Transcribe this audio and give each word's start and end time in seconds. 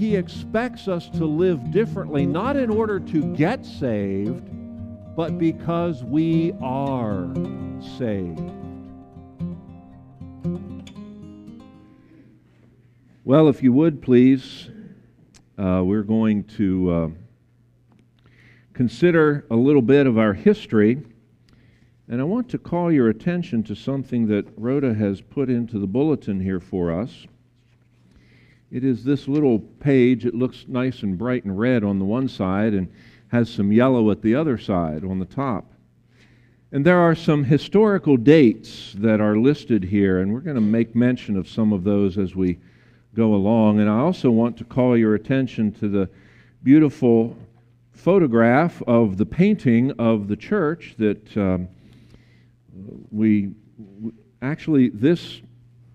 He 0.00 0.16
expects 0.16 0.88
us 0.88 1.10
to 1.10 1.26
live 1.26 1.72
differently, 1.72 2.24
not 2.24 2.56
in 2.56 2.70
order 2.70 2.98
to 2.98 3.36
get 3.36 3.66
saved, 3.66 4.48
but 5.14 5.36
because 5.36 6.02
we 6.02 6.54
are 6.62 7.30
saved. 7.98 8.50
Well, 13.26 13.48
if 13.48 13.62
you 13.62 13.74
would 13.74 14.00
please, 14.00 14.70
uh, 15.58 15.82
we're 15.84 16.02
going 16.02 16.44
to 16.56 16.90
uh, 16.90 17.08
consider 18.72 19.44
a 19.50 19.54
little 19.54 19.82
bit 19.82 20.06
of 20.06 20.16
our 20.16 20.32
history. 20.32 21.02
And 22.08 22.22
I 22.22 22.24
want 22.24 22.48
to 22.48 22.58
call 22.58 22.90
your 22.90 23.10
attention 23.10 23.62
to 23.64 23.76
something 23.76 24.28
that 24.28 24.46
Rhoda 24.56 24.94
has 24.94 25.20
put 25.20 25.50
into 25.50 25.78
the 25.78 25.86
bulletin 25.86 26.40
here 26.40 26.58
for 26.58 26.90
us. 26.90 27.26
It 28.70 28.84
is 28.84 29.02
this 29.02 29.26
little 29.26 29.58
page. 29.58 30.24
It 30.24 30.34
looks 30.34 30.66
nice 30.68 31.02
and 31.02 31.18
bright 31.18 31.44
and 31.44 31.58
red 31.58 31.82
on 31.82 31.98
the 31.98 32.04
one 32.04 32.28
side 32.28 32.72
and 32.72 32.88
has 33.28 33.50
some 33.50 33.72
yellow 33.72 34.10
at 34.10 34.22
the 34.22 34.36
other 34.36 34.58
side 34.58 35.04
on 35.04 35.18
the 35.18 35.24
top. 35.24 35.72
And 36.72 36.86
there 36.86 36.98
are 36.98 37.16
some 37.16 37.42
historical 37.42 38.16
dates 38.16 38.94
that 38.98 39.20
are 39.20 39.36
listed 39.36 39.82
here, 39.82 40.20
and 40.20 40.32
we're 40.32 40.40
going 40.40 40.54
to 40.54 40.60
make 40.60 40.94
mention 40.94 41.36
of 41.36 41.48
some 41.48 41.72
of 41.72 41.82
those 41.82 42.16
as 42.16 42.36
we 42.36 42.58
go 43.14 43.34
along. 43.34 43.80
And 43.80 43.90
I 43.90 43.98
also 43.98 44.30
want 44.30 44.56
to 44.58 44.64
call 44.64 44.96
your 44.96 45.16
attention 45.16 45.72
to 45.72 45.88
the 45.88 46.08
beautiful 46.62 47.36
photograph 47.90 48.80
of 48.86 49.16
the 49.16 49.26
painting 49.26 49.90
of 49.98 50.28
the 50.28 50.36
church 50.36 50.94
that 50.98 51.36
um, 51.36 51.68
we 53.10 53.50
actually, 54.40 54.90
this 54.90 55.40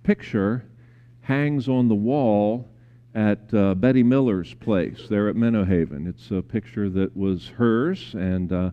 picture 0.04 0.66
hangs 1.22 1.68
on 1.68 1.88
the 1.88 1.96
wall 1.96 2.68
at 3.16 3.54
uh, 3.54 3.74
Betty 3.74 4.04
Miller's 4.04 4.54
place 4.54 5.08
there 5.10 5.30
at 5.30 5.36
Haven. 5.36 6.06
It's 6.06 6.32
a 6.32 6.42
picture 6.42 6.90
that 6.90 7.16
was 7.16 7.48
hers, 7.48 8.14
and 8.14 8.52
uh, 8.52 8.72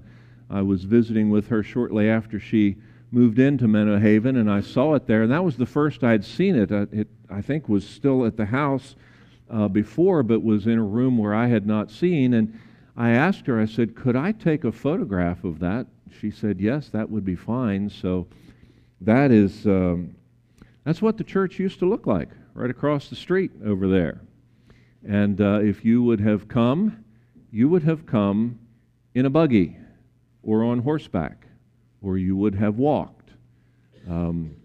I 0.50 0.60
was 0.62 0.82
visiting 0.82 1.30
with 1.30 1.46
her 1.46 1.62
shortly 1.62 2.10
after 2.10 2.40
she 2.40 2.76
moved 3.12 3.38
into 3.38 3.68
Haven, 4.00 4.36
and 4.36 4.50
I 4.50 4.60
saw 4.60 4.94
it 4.94 5.06
there, 5.06 5.22
and 5.22 5.30
that 5.30 5.44
was 5.44 5.56
the 5.56 5.64
first 5.66 6.02
I'd 6.02 6.24
seen 6.24 6.56
it. 6.56 6.72
Uh, 6.72 6.86
it, 6.90 7.06
I 7.30 7.40
think, 7.40 7.68
was 7.68 7.86
still 7.86 8.26
at 8.26 8.36
the 8.36 8.46
house 8.46 8.96
uh, 9.48 9.68
before, 9.68 10.24
but 10.24 10.42
was 10.42 10.66
in 10.66 10.78
a 10.78 10.84
room 10.84 11.18
where 11.18 11.34
I 11.34 11.46
had 11.46 11.64
not 11.64 11.88
seen, 11.88 12.34
and 12.34 12.58
I 12.96 13.10
asked 13.10 13.46
her, 13.46 13.60
I 13.60 13.66
said, 13.66 13.94
could 13.94 14.16
I 14.16 14.32
take 14.32 14.64
a 14.64 14.72
photograph 14.72 15.44
of 15.44 15.60
that? 15.60 15.86
She 16.20 16.32
said, 16.32 16.60
yes, 16.60 16.88
that 16.88 17.08
would 17.08 17.24
be 17.24 17.36
fine. 17.36 17.88
So 17.88 18.26
that 19.02 19.30
is, 19.30 19.66
um, 19.66 20.16
that's 20.84 21.00
what 21.00 21.16
the 21.16 21.24
church 21.24 21.60
used 21.60 21.78
to 21.78 21.88
look 21.88 22.08
like, 22.08 22.30
right 22.54 22.70
across 22.70 23.08
the 23.08 23.16
street 23.16 23.52
over 23.64 23.86
there. 23.86 24.20
And 25.06 25.40
uh, 25.40 25.60
if 25.62 25.84
you 25.84 26.02
would 26.02 26.20
have 26.20 26.48
come, 26.48 27.04
you 27.50 27.68
would 27.68 27.82
have 27.82 28.06
come 28.06 28.58
in 29.14 29.26
a 29.26 29.30
buggy 29.30 29.76
or 30.42 30.64
on 30.64 30.80
horseback, 30.80 31.46
or 32.00 32.18
you 32.18 32.36
would 32.36 32.54
have 32.54 32.76
walked. 32.76 33.30
Um, 34.08 34.56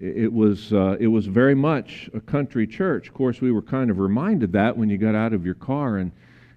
it 0.00 0.32
was, 0.32 0.72
uh, 0.72 0.96
it 0.98 1.08
was 1.08 1.26
very 1.26 1.54
much 1.54 2.08
a 2.14 2.20
country 2.20 2.66
church. 2.66 3.08
Of 3.08 3.14
course, 3.14 3.42
we 3.42 3.52
were 3.52 3.62
kind 3.62 3.90
of 3.90 3.98
reminded 3.98 4.52
that 4.52 4.76
when 4.76 4.88
you 4.88 4.96
got 4.96 5.14
out 5.14 5.34
of 5.34 5.44
your 5.44 5.54
car 5.54 5.98
and 5.98 6.10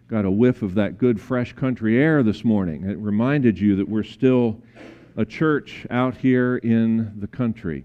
got 0.08 0.24
a 0.24 0.32
whiff 0.32 0.62
of 0.62 0.76
that 0.76 0.98
good, 0.98 1.20
fresh 1.20 1.54
country 1.54 2.02
air 2.02 2.24
this 2.24 2.46
morning. 2.46 2.90
It 2.90 2.98
reminded 2.98 3.60
you 3.60 3.76
that 3.76 3.88
we're 3.88 4.04
still 4.04 4.62
a 5.18 5.26
church 5.26 5.86
out 5.90 6.16
here 6.16 6.58
in 6.58 7.20
the 7.20 7.28
country 7.28 7.84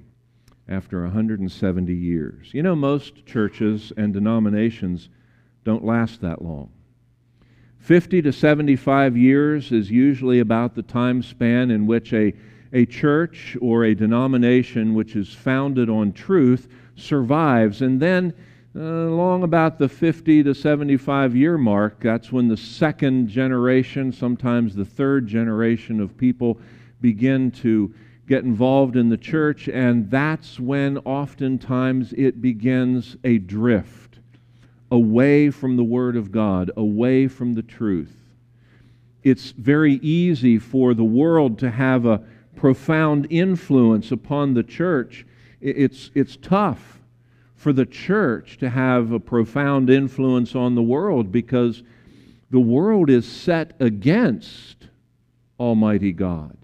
after 0.69 1.02
170 1.02 1.94
years. 1.94 2.52
You 2.52 2.62
know, 2.62 2.77
most 2.77 3.24
churches 3.27 3.92
and 3.97 4.12
denominations 4.12 5.08
don't 5.64 5.84
last 5.84 6.20
that 6.20 6.42
long. 6.42 6.70
50 7.78 8.22
to 8.22 8.33
75 8.33 9.16
years 9.16 9.72
is 9.72 9.91
usually 9.91 10.41
about 10.41 10.75
the 10.75 10.83
time 10.83 11.22
span 11.22 11.70
in 11.70 11.86
which 11.86 12.12
a, 12.12 12.34
a 12.72 12.84
church 12.84 13.56
or 13.60 13.84
a 13.84 13.94
denomination 13.94 14.94
which 14.94 15.16
is 15.16 15.32
founded 15.32 15.88
on 15.88 16.12
truth 16.12 16.69
survives. 16.97 17.81
And 17.81 18.00
then 18.00 18.34
uh, 18.76 18.81
along 18.81 19.43
about 19.43 19.78
the 19.78 19.88
50 19.88 20.43
to 20.43 20.54
75 20.54 21.34
year 21.34 21.56
mark, 21.56 22.00
that's 22.00 22.31
when 22.31 22.48
the 22.48 22.56
second 22.56 23.28
generation, 23.28 24.12
sometimes 24.12 24.75
the 24.75 24.84
third 24.84 25.26
generation 25.26 26.00
of 26.00 26.16
people 26.16 26.59
begin 27.00 27.50
to 27.50 27.94
get 28.28 28.44
involved 28.44 28.94
in 28.94 29.09
the 29.09 29.16
church, 29.16 29.69
and 29.69 30.11
that's 30.11 30.61
when 30.61 30.99
oftentimes 30.99 32.12
it 32.12 32.43
begins 32.43 33.16
a 33.25 33.39
drift 33.39 34.19
away 34.91 35.50
from 35.50 35.77
the 35.77 35.84
Word 35.84 36.15
of 36.15 36.31
God, 36.31 36.71
away 36.77 37.27
from 37.27 37.55
the 37.55 37.62
truth. 37.62 38.15
It's 39.22 39.53
very 39.53 39.94
easy 39.94 40.59
for 40.59 40.93
the 40.93 41.05
world 41.05 41.59
to 41.61 41.71
have 41.71 42.05
a 42.05 42.22
profound 42.55 43.27
influence 43.31 44.12
upon 44.12 44.53
the 44.53 44.62
church. 44.62 45.27
It's, 45.61 46.11
it's 46.15 46.37
tough 46.37 47.00
for 47.56 47.72
the 47.72 47.87
church 47.87 48.59
to 48.59 48.69
have 48.69 49.11
a 49.11 49.19
profound 49.19 49.88
influence 49.88 50.55
on 50.55 50.75
the 50.75 50.83
world 50.83 51.33
because 51.33 51.83
the 52.50 52.61
world 52.61 53.09
is 53.09 53.27
set 53.27 53.72
against 53.81 54.88
Almighty 55.59 56.12
God. 56.12 56.57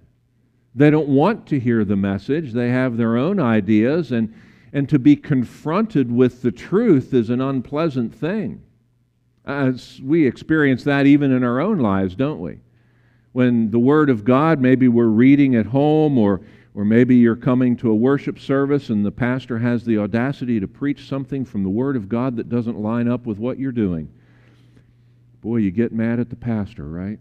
They 0.75 0.91
don't 0.91 1.09
want 1.09 1.47
to 1.49 1.61
hear 1.61 1.85
the 1.85 1.97
message, 1.97 2.53
they 2.53 2.71
have 2.71 2.97
their 2.97 3.17
own 3.17 3.39
ideas, 3.39 4.13
and, 4.13 4.35
and 4.73 4.89
to 4.89 4.99
be 4.99 5.17
confronted 5.17 6.11
with 6.11 6.43
the 6.43 6.51
truth 6.51 7.15
is 7.15 7.31
an 7.31 7.41
unpleasant 7.41 8.15
thing. 8.15 8.63
As 9.45 10.01
we 10.03 10.27
experience 10.27 10.85
that 10.85 11.07
even 11.07 11.31
in 11.31 11.45
our 11.45 11.61
own 11.61 11.79
lives, 11.79 12.17
don't 12.17 12.41
we? 12.41 12.59
When 13.33 13.71
the 13.71 13.79
Word 13.79 14.11
of 14.11 14.25
God, 14.25 14.61
maybe 14.61 14.89
we're 14.89 15.07
reading 15.07 15.55
at 15.55 15.67
home 15.67 16.19
or 16.19 16.41
or 16.75 16.85
maybe 16.85 17.15
you're 17.15 17.37
coming 17.37 17.77
to 17.77 17.91
a 17.91 17.95
worship 17.95 18.39
service 18.39 18.91
and 18.91 19.07
the 19.07 19.13
pastor 19.13 19.61
has 19.61 19.85
the 19.85 19.99
audacity 19.99 20.59
to 20.59 20.67
preach 20.67 21.09
something 21.09 21.45
from 21.45 21.63
the 21.63 21.71
Word 21.71 21.95
of 21.95 22.09
God 22.09 22.37
that 22.37 22.49
doesn't 22.49 22.79
line 22.81 23.07
up 23.07 23.27
with 23.27 23.39
what 23.39 23.61
you're 23.61 23.71
doing. 23.71 24.09
Boy, 25.41 25.59
you 25.59 25.71
get 25.71 25.93
mad 25.93 26.19
at 26.19 26.31
the 26.31 26.37
pastor, 26.37 26.85
right? 26.85 27.21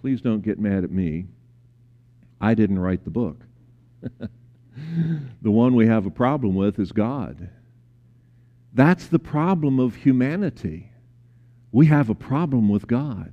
Please 0.00 0.20
don't 0.20 0.42
get 0.42 0.58
mad 0.58 0.82
at 0.82 0.90
me. 0.90 1.26
I 2.42 2.54
didn't 2.54 2.80
write 2.80 3.04
the 3.04 3.10
book. 3.10 3.40
the 5.42 5.50
one 5.50 5.76
we 5.76 5.86
have 5.86 6.04
a 6.06 6.10
problem 6.10 6.56
with 6.56 6.80
is 6.80 6.90
God. 6.90 7.48
That's 8.74 9.06
the 9.06 9.20
problem 9.20 9.78
of 9.78 9.94
humanity. 9.94 10.90
We 11.70 11.86
have 11.86 12.10
a 12.10 12.14
problem 12.16 12.68
with 12.68 12.88
God. 12.88 13.32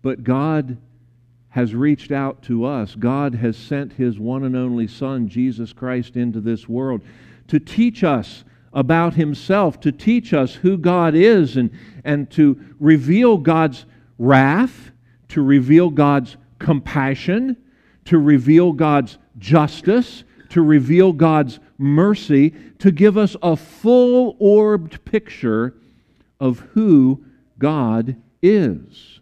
But 0.00 0.24
God 0.24 0.78
has 1.50 1.74
reached 1.74 2.10
out 2.10 2.42
to 2.44 2.64
us. 2.64 2.94
God 2.94 3.34
has 3.34 3.58
sent 3.58 3.92
His 3.92 4.18
one 4.18 4.44
and 4.44 4.56
only 4.56 4.88
Son, 4.88 5.28
Jesus 5.28 5.74
Christ, 5.74 6.16
into 6.16 6.40
this 6.40 6.66
world 6.66 7.02
to 7.48 7.60
teach 7.60 8.02
us 8.02 8.42
about 8.72 9.14
Himself, 9.14 9.78
to 9.80 9.92
teach 9.92 10.32
us 10.32 10.54
who 10.54 10.78
God 10.78 11.14
is, 11.14 11.58
and, 11.58 11.70
and 12.04 12.30
to 12.30 12.58
reveal 12.80 13.36
God's 13.36 13.84
wrath, 14.18 14.92
to 15.28 15.42
reveal 15.42 15.90
God's 15.90 16.38
compassion, 16.58 17.56
to 18.12 18.18
reveal 18.18 18.74
God's 18.74 19.16
justice, 19.38 20.24
to 20.50 20.60
reveal 20.60 21.14
God's 21.14 21.58
mercy, 21.78 22.50
to 22.78 22.90
give 22.90 23.16
us 23.16 23.36
a 23.42 23.56
full 23.56 24.36
orbed 24.38 25.02
picture 25.06 25.74
of 26.38 26.58
who 26.74 27.24
God 27.58 28.16
is. 28.42 29.20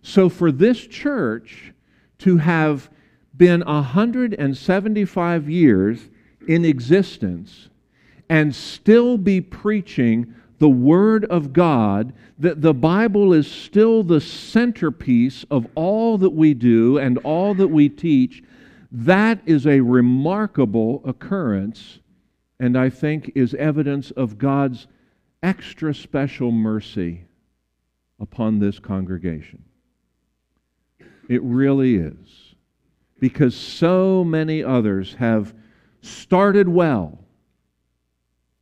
So 0.00 0.28
for 0.28 0.52
this 0.52 0.78
church 0.86 1.72
to 2.18 2.36
have 2.36 2.88
been 3.36 3.62
175 3.62 5.50
years 5.50 6.08
in 6.46 6.64
existence 6.64 7.68
and 8.28 8.54
still 8.54 9.18
be 9.18 9.40
preaching 9.40 10.32
the 10.62 10.68
Word 10.68 11.24
of 11.24 11.52
God, 11.52 12.12
that 12.38 12.62
the 12.62 12.72
Bible 12.72 13.32
is 13.32 13.50
still 13.50 14.04
the 14.04 14.20
centerpiece 14.20 15.44
of 15.50 15.66
all 15.74 16.18
that 16.18 16.30
we 16.30 16.54
do 16.54 16.98
and 16.98 17.18
all 17.18 17.52
that 17.54 17.66
we 17.66 17.88
teach, 17.88 18.44
that 18.92 19.40
is 19.44 19.66
a 19.66 19.80
remarkable 19.80 21.02
occurrence, 21.04 21.98
and 22.60 22.78
I 22.78 22.90
think 22.90 23.32
is 23.34 23.54
evidence 23.54 24.12
of 24.12 24.38
God's 24.38 24.86
extra 25.42 25.92
special 25.92 26.52
mercy 26.52 27.24
upon 28.20 28.60
this 28.60 28.78
congregation. 28.78 29.64
It 31.28 31.42
really 31.42 31.96
is. 31.96 32.54
Because 33.18 33.56
so 33.56 34.22
many 34.22 34.62
others 34.62 35.14
have 35.14 35.54
started 36.02 36.68
well 36.68 37.18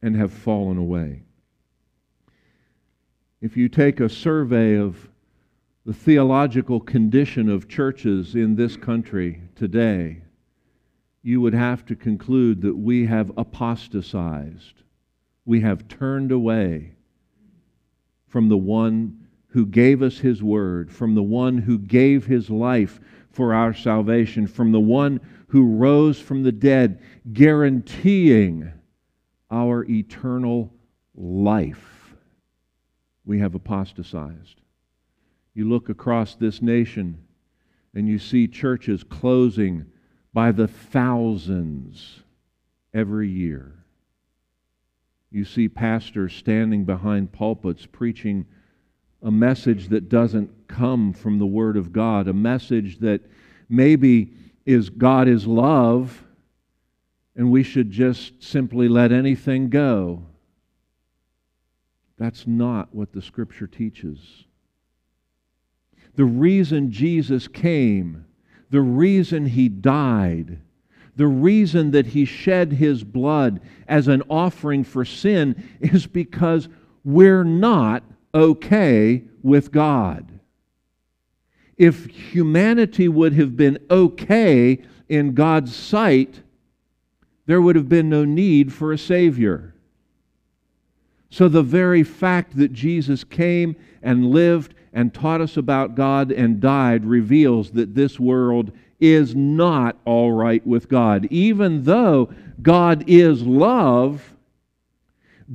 and 0.01 0.17
have 0.17 0.33
fallen 0.33 0.79
away. 0.79 1.25
If 3.41 3.57
you 3.57 3.71
take 3.71 4.01
a 4.01 4.09
survey 4.09 4.77
of 4.77 5.09
the 5.87 5.95
theological 5.95 6.79
condition 6.79 7.49
of 7.49 7.69
churches 7.69 8.35
in 8.35 8.55
this 8.55 8.77
country 8.77 9.41
today, 9.57 10.21
you 11.23 11.41
would 11.41 11.55
have 11.55 11.87
to 11.87 11.97
conclude 11.97 12.61
that 12.63 12.77
we 12.77 13.07
have 13.07 13.33
apostatized. 13.39 14.83
we 15.47 15.63
have 15.63 15.89
turned 15.89 16.31
away 16.31 16.93
from 18.27 18.49
the 18.49 18.59
one 18.59 19.27
who 19.49 19.67
gave 19.67 20.03
us 20.03 20.19
his 20.19 20.43
word, 20.43 20.93
from 20.93 21.15
the 21.15 21.23
one 21.23 21.59
who 21.59 21.79
gave 21.79 22.27
his 22.27 22.51
life 22.51 23.01
for 23.31 23.55
our 23.55 23.73
salvation, 23.73 24.47
from 24.47 24.71
the 24.71 24.79
one 24.79 25.19
who 25.49 25.65
rose 25.65 26.21
from 26.21 26.43
the 26.43 26.53
dead, 26.53 27.01
guaranteeing 27.33 28.71
our 29.51 29.85
eternal 29.89 30.73
life. 31.17 32.00
We 33.25 33.39
have 33.41 33.55
apostatized. 33.55 34.61
You 35.55 35.69
look 35.69 35.89
across 35.89 36.35
this 36.35 36.63
nation 36.63 37.25
and 37.95 38.09
you 38.09 38.19
see 38.19 38.47
churches 38.47 39.03
closing 39.03 39.87
by 40.33 40.53
the 40.53 40.69
thousands 40.69 42.21
every 42.95 43.29
year. 43.29 43.73
You 45.31 45.45
see 45.45 45.69
pastors 45.69 46.35
standing 46.35 46.85
behind 46.85 47.33
pulpits 47.33 47.87
preaching 47.87 48.47
a 49.23 49.31
message 49.31 49.89
that 49.89 50.09
doesn't 50.09 50.51
come 50.67 51.13
from 51.13 51.39
the 51.39 51.47
Word 51.47 51.77
of 51.77 51.93
God, 51.93 52.27
a 52.27 52.33
message 52.33 52.99
that 53.01 53.21
maybe 53.69 54.33
is 54.65 54.89
God 54.89 55.29
is 55.29 55.47
love, 55.47 56.25
and 57.37 57.51
we 57.51 57.63
should 57.63 57.91
just 57.91 58.43
simply 58.43 58.89
let 58.89 59.13
anything 59.13 59.69
go. 59.69 60.25
That's 62.21 62.47
not 62.47 62.95
what 62.95 63.15
the 63.15 63.23
Scripture 63.23 63.67
teaches. 63.67 64.45
The 66.17 66.27
reason 66.27 66.91
Jesus 66.91 67.49
came, 67.49 68.27
the 68.69 68.83
reason 68.83 69.47
He 69.47 69.71
died, 69.71 70.59
the 71.17 71.27
reason 71.27 71.93
that 71.93 72.09
He 72.09 72.27
shed 72.27 72.75
His 72.75 73.05
blood 73.05 73.63
as 73.89 74.07
an 74.07 74.23
offering 74.29 74.85
for 74.85 75.03
sin 75.03 75.67
is 75.81 76.07
because 76.07 76.69
we're 77.05 77.43
not 77.43 78.03
okay 78.35 79.25
with 79.43 79.73
God. 79.73 80.41
If 81.79 82.05
humanity 82.05 83.09
would 83.09 83.33
have 83.33 83.57
been 83.57 83.79
okay 83.91 84.83
in 85.09 85.33
God's 85.33 85.75
sight, 85.75 86.43
there 87.47 87.63
would 87.63 87.77
have 87.77 87.89
been 87.89 88.11
no 88.11 88.27
need 88.27 88.75
for 88.75 88.93
a 88.93 88.99
Savior. 88.99 89.75
So, 91.31 91.49
the 91.49 91.63
very 91.63 92.03
fact 92.03 92.57
that 92.57 92.73
Jesus 92.73 93.23
came 93.23 93.77
and 94.03 94.31
lived 94.31 94.75
and 94.93 95.15
taught 95.15 95.41
us 95.41 95.57
about 95.57 95.95
God 95.95 96.33
and 96.33 96.61
died 96.61 97.05
reveals 97.05 97.71
that 97.73 97.95
this 97.95 98.19
world 98.19 98.73
is 98.99 99.35
not 99.35 99.97
all 100.05 100.33
right 100.33 100.65
with 100.67 100.89
God. 100.89 101.29
Even 101.31 101.85
though 101.85 102.31
God 102.61 103.05
is 103.07 103.43
love, 103.43 104.35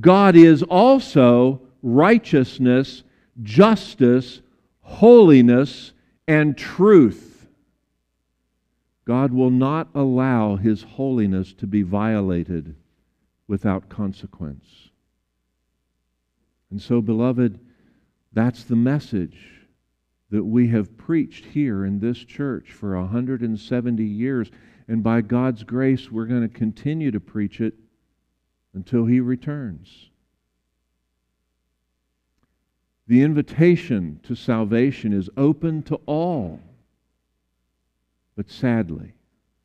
God 0.00 0.34
is 0.34 0.62
also 0.62 1.60
righteousness, 1.82 3.04
justice, 3.42 4.40
holiness, 4.80 5.92
and 6.26 6.56
truth. 6.56 7.46
God 9.04 9.32
will 9.32 9.50
not 9.50 9.88
allow 9.94 10.56
his 10.56 10.82
holiness 10.82 11.52
to 11.54 11.66
be 11.66 11.82
violated 11.82 12.74
without 13.46 13.88
consequence. 13.88 14.85
And 16.70 16.80
so, 16.80 17.00
beloved, 17.00 17.58
that's 18.32 18.64
the 18.64 18.76
message 18.76 19.38
that 20.30 20.44
we 20.44 20.68
have 20.68 20.96
preached 20.96 21.44
here 21.44 21.84
in 21.84 22.00
this 22.00 22.18
church 22.18 22.72
for 22.72 22.98
170 22.98 24.04
years. 24.04 24.50
And 24.88 25.02
by 25.02 25.20
God's 25.20 25.62
grace, 25.62 26.10
we're 26.10 26.26
going 26.26 26.42
to 26.42 26.48
continue 26.48 27.10
to 27.10 27.20
preach 27.20 27.60
it 27.60 27.74
until 28.74 29.06
He 29.06 29.20
returns. 29.20 30.10
The 33.08 33.22
invitation 33.22 34.20
to 34.24 34.34
salvation 34.34 35.12
is 35.12 35.30
open 35.36 35.82
to 35.84 36.00
all. 36.06 36.60
But 38.34 38.50
sadly, 38.50 39.14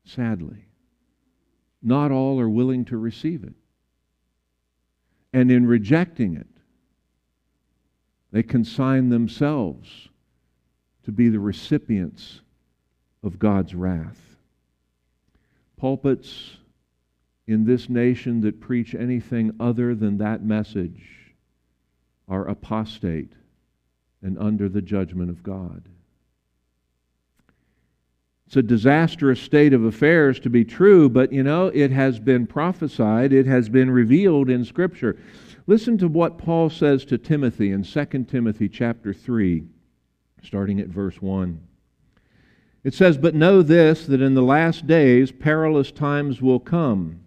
sadly, 0.04 0.64
not 1.82 2.12
all 2.12 2.40
are 2.40 2.48
willing 2.48 2.84
to 2.86 2.96
receive 2.96 3.42
it. 3.42 3.54
And 5.32 5.50
in 5.50 5.66
rejecting 5.66 6.36
it, 6.36 6.46
they 8.32 8.42
consign 8.42 9.10
themselves 9.10 10.08
to 11.04 11.12
be 11.12 11.28
the 11.28 11.38
recipients 11.38 12.40
of 13.22 13.38
God's 13.38 13.74
wrath. 13.74 14.36
Pulpits 15.76 16.56
in 17.46 17.64
this 17.64 17.88
nation 17.88 18.40
that 18.40 18.60
preach 18.60 18.94
anything 18.94 19.52
other 19.60 19.94
than 19.94 20.18
that 20.18 20.44
message 20.44 21.34
are 22.28 22.48
apostate 22.48 23.32
and 24.22 24.38
under 24.38 24.68
the 24.68 24.82
judgment 24.82 25.28
of 25.28 25.42
God. 25.42 25.88
It's 28.52 28.58
a 28.58 28.62
disastrous 28.62 29.40
state 29.40 29.72
of 29.72 29.82
affairs 29.82 30.38
to 30.40 30.50
be 30.50 30.62
true, 30.62 31.08
but 31.08 31.32
you 31.32 31.42
know, 31.42 31.68
it 31.68 31.90
has 31.90 32.20
been 32.20 32.46
prophesied, 32.46 33.32
it 33.32 33.46
has 33.46 33.70
been 33.70 33.90
revealed 33.90 34.50
in 34.50 34.62
Scripture. 34.62 35.16
Listen 35.66 35.96
to 35.96 36.06
what 36.06 36.36
Paul 36.36 36.68
says 36.68 37.06
to 37.06 37.16
Timothy 37.16 37.70
in 37.70 37.82
2 37.82 38.04
Timothy 38.24 38.68
chapter 38.68 39.14
3, 39.14 39.64
starting 40.42 40.80
at 40.80 40.88
verse 40.88 41.22
1. 41.22 41.62
It 42.84 42.92
says, 42.92 43.16
But 43.16 43.34
know 43.34 43.62
this, 43.62 44.04
that 44.04 44.20
in 44.20 44.34
the 44.34 44.42
last 44.42 44.86
days 44.86 45.32
perilous 45.32 45.90
times 45.90 46.42
will 46.42 46.60
come. 46.60 47.20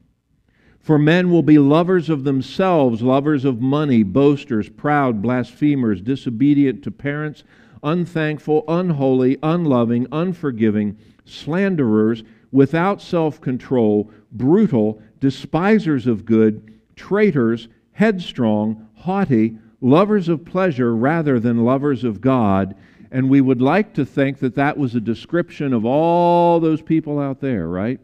For 0.80 1.00
men 1.00 1.31
will 1.31 1.42
be 1.42 1.57
lovers 1.57 2.07
of 2.07 2.24
themselves, 2.24 3.01
lovers 3.01 3.45
of 3.45 3.60
money, 3.60 4.04
boasters, 4.04 4.69
proud, 4.69 5.24
blasphemers, 5.24 6.01
disobedient 6.01 6.83
to 6.83 6.92
parents, 6.92 7.44
unthankful, 7.81 8.63
unholy, 8.68 9.39
unloving, 9.42 10.06
unforgiving, 10.12 10.95
slanderers, 11.25 12.24
without 12.51 13.01
self 13.01 13.42
control, 13.42 14.12
brutal, 14.31 15.01
despisers 15.19 16.07
of 16.07 16.25
good, 16.25 16.80
traitors, 16.95 17.68
headstrong, 17.92 18.88
haughty, 18.95 19.57
lovers 19.81 20.30
of 20.30 20.45
pleasure 20.45 20.95
rather 20.95 21.39
than 21.39 21.66
lovers 21.66 22.04
of 22.04 22.22
God. 22.22 22.75
And 23.12 23.30
we 23.30 23.42
would 23.42 23.62
like 23.62 23.94
to 23.94 24.06
think 24.06 24.39
that 24.39 24.56
that 24.56 24.77
was 24.77 24.95
a 24.95 25.01
description 25.01 25.74
of 25.74 25.86
all 25.86 26.60
those 26.60 26.81
people 26.81 27.19
out 27.19 27.39
there, 27.39 27.68
right? 27.68 28.00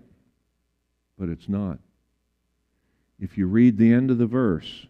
But 1.17 1.29
it's 1.29 1.49
not 1.49 1.79
if 3.21 3.37
you 3.37 3.45
read 3.45 3.77
the 3.77 3.93
end 3.93 4.09
of 4.09 4.17
the 4.17 4.25
verse, 4.25 4.87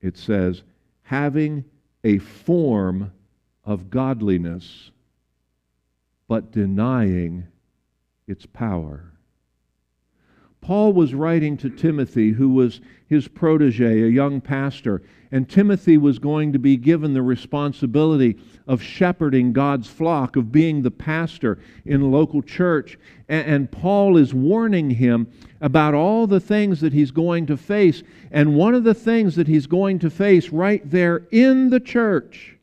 it 0.00 0.16
says, 0.16 0.62
having 1.02 1.62
a 2.02 2.18
form 2.18 3.12
of 3.64 3.90
godliness, 3.90 4.90
but 6.26 6.50
denying 6.50 7.46
its 8.26 8.46
power. 8.46 9.12
Paul 10.60 10.92
was 10.94 11.14
writing 11.14 11.56
to 11.58 11.70
Timothy, 11.70 12.32
who 12.32 12.48
was 12.48 12.80
his 13.06 13.28
protege, 13.28 14.02
a 14.02 14.08
young 14.08 14.40
pastor, 14.40 15.00
and 15.30 15.48
Timothy 15.48 15.96
was 15.96 16.18
going 16.18 16.52
to 16.52 16.58
be 16.58 16.76
given 16.76 17.14
the 17.14 17.22
responsibility 17.22 18.36
of 18.66 18.82
shepherding 18.82 19.52
God's 19.52 19.88
flock, 19.88 20.34
of 20.34 20.50
being 20.50 20.82
the 20.82 20.90
pastor 20.90 21.58
in 21.84 22.00
a 22.00 22.06
local 22.06 22.42
church. 22.42 22.98
And, 23.28 23.70
Paul 23.70 24.16
is 24.16 24.34
warning 24.34 24.90
him 24.90 25.30
about 25.60 25.94
all 25.94 26.26
the 26.26 26.40
things 26.40 26.80
that 26.80 26.92
he's 26.92 27.10
going 27.10 27.46
to 27.46 27.56
face. 27.56 28.02
And 28.32 28.56
one 28.56 28.74
of 28.74 28.82
the 28.82 28.94
things 28.94 29.36
that 29.36 29.46
he's 29.46 29.66
going 29.66 30.00
to 30.00 30.10
face 30.10 30.48
right 30.50 30.88
there 30.90 31.26
in 31.30 31.70
the 31.70 31.80
church 31.80 32.56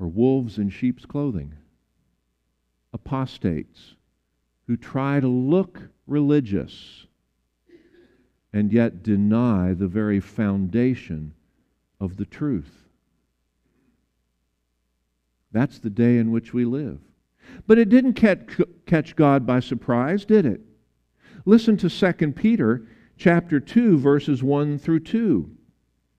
are 0.00 0.08
wolves 0.08 0.58
in 0.58 0.70
sheep's 0.70 1.04
clothing, 1.04 1.54
apostates 3.04 3.94
who 4.66 4.76
try 4.76 5.20
to 5.20 5.28
look 5.28 5.80
religious 6.06 7.06
and 8.52 8.72
yet 8.72 9.02
deny 9.02 9.72
the 9.74 9.86
very 9.86 10.20
foundation 10.20 11.32
of 12.00 12.16
the 12.16 12.26
truth. 12.26 12.84
That's 15.52 15.78
the 15.78 15.90
day 15.90 16.18
in 16.18 16.30
which 16.30 16.52
we 16.52 16.64
live. 16.64 16.98
But 17.66 17.78
it 17.78 17.88
didn't 17.88 18.14
catch 18.14 19.16
God 19.16 19.46
by 19.46 19.60
surprise, 19.60 20.24
did 20.24 20.44
it? 20.44 20.60
Listen 21.44 21.76
to 21.78 21.88
2 21.88 22.32
Peter 22.32 22.86
chapter 23.16 23.58
2 23.58 23.98
verses 23.98 24.42
1 24.42 24.78
through 24.78 25.00
2. 25.00 25.50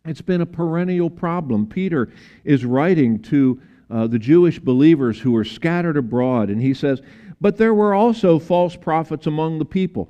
It's 0.05 0.21
been 0.21 0.41
a 0.41 0.45
perennial 0.45 1.09
problem. 1.09 1.67
Peter 1.67 2.11
is 2.43 2.65
writing 2.65 3.21
to 3.23 3.61
uh, 3.89 4.07
the 4.07 4.19
Jewish 4.19 4.59
believers 4.59 5.19
who 5.19 5.31
were 5.31 5.43
scattered 5.43 5.97
abroad, 5.97 6.49
and 6.49 6.61
he 6.61 6.73
says, 6.73 7.01
but 7.41 7.57
there 7.57 7.73
were 7.73 7.93
also 7.93 8.37
false 8.39 8.75
prophets 8.75 9.27
among 9.27 9.59
the 9.59 9.65
people. 9.65 10.09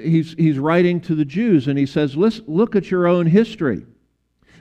He's, 0.00 0.34
he's 0.34 0.58
writing 0.58 1.00
to 1.02 1.14
the 1.14 1.24
Jews 1.24 1.66
and 1.66 1.78
he 1.78 1.86
says, 1.86 2.16
Look 2.16 2.76
at 2.76 2.90
your 2.90 3.06
own 3.06 3.26
history. 3.26 3.84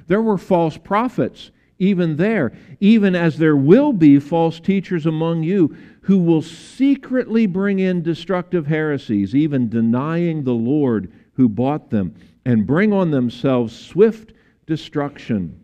There 0.07 0.21
were 0.21 0.37
false 0.37 0.77
prophets 0.77 1.51
even 1.79 2.15
there, 2.15 2.53
even 2.79 3.15
as 3.15 3.37
there 3.37 3.55
will 3.55 3.93
be 3.93 4.19
false 4.19 4.59
teachers 4.59 5.05
among 5.05 5.43
you 5.43 5.75
who 6.01 6.17
will 6.17 6.41
secretly 6.41 7.45
bring 7.45 7.79
in 7.79 8.01
destructive 8.01 8.65
heresies, 8.65 9.35
even 9.35 9.69
denying 9.69 10.43
the 10.43 10.53
Lord 10.53 11.11
who 11.33 11.47
bought 11.47 11.91
them, 11.91 12.15
and 12.45 12.65
bring 12.65 12.93
on 12.93 13.11
themselves 13.11 13.77
swift 13.77 14.33
destruction, 14.65 15.63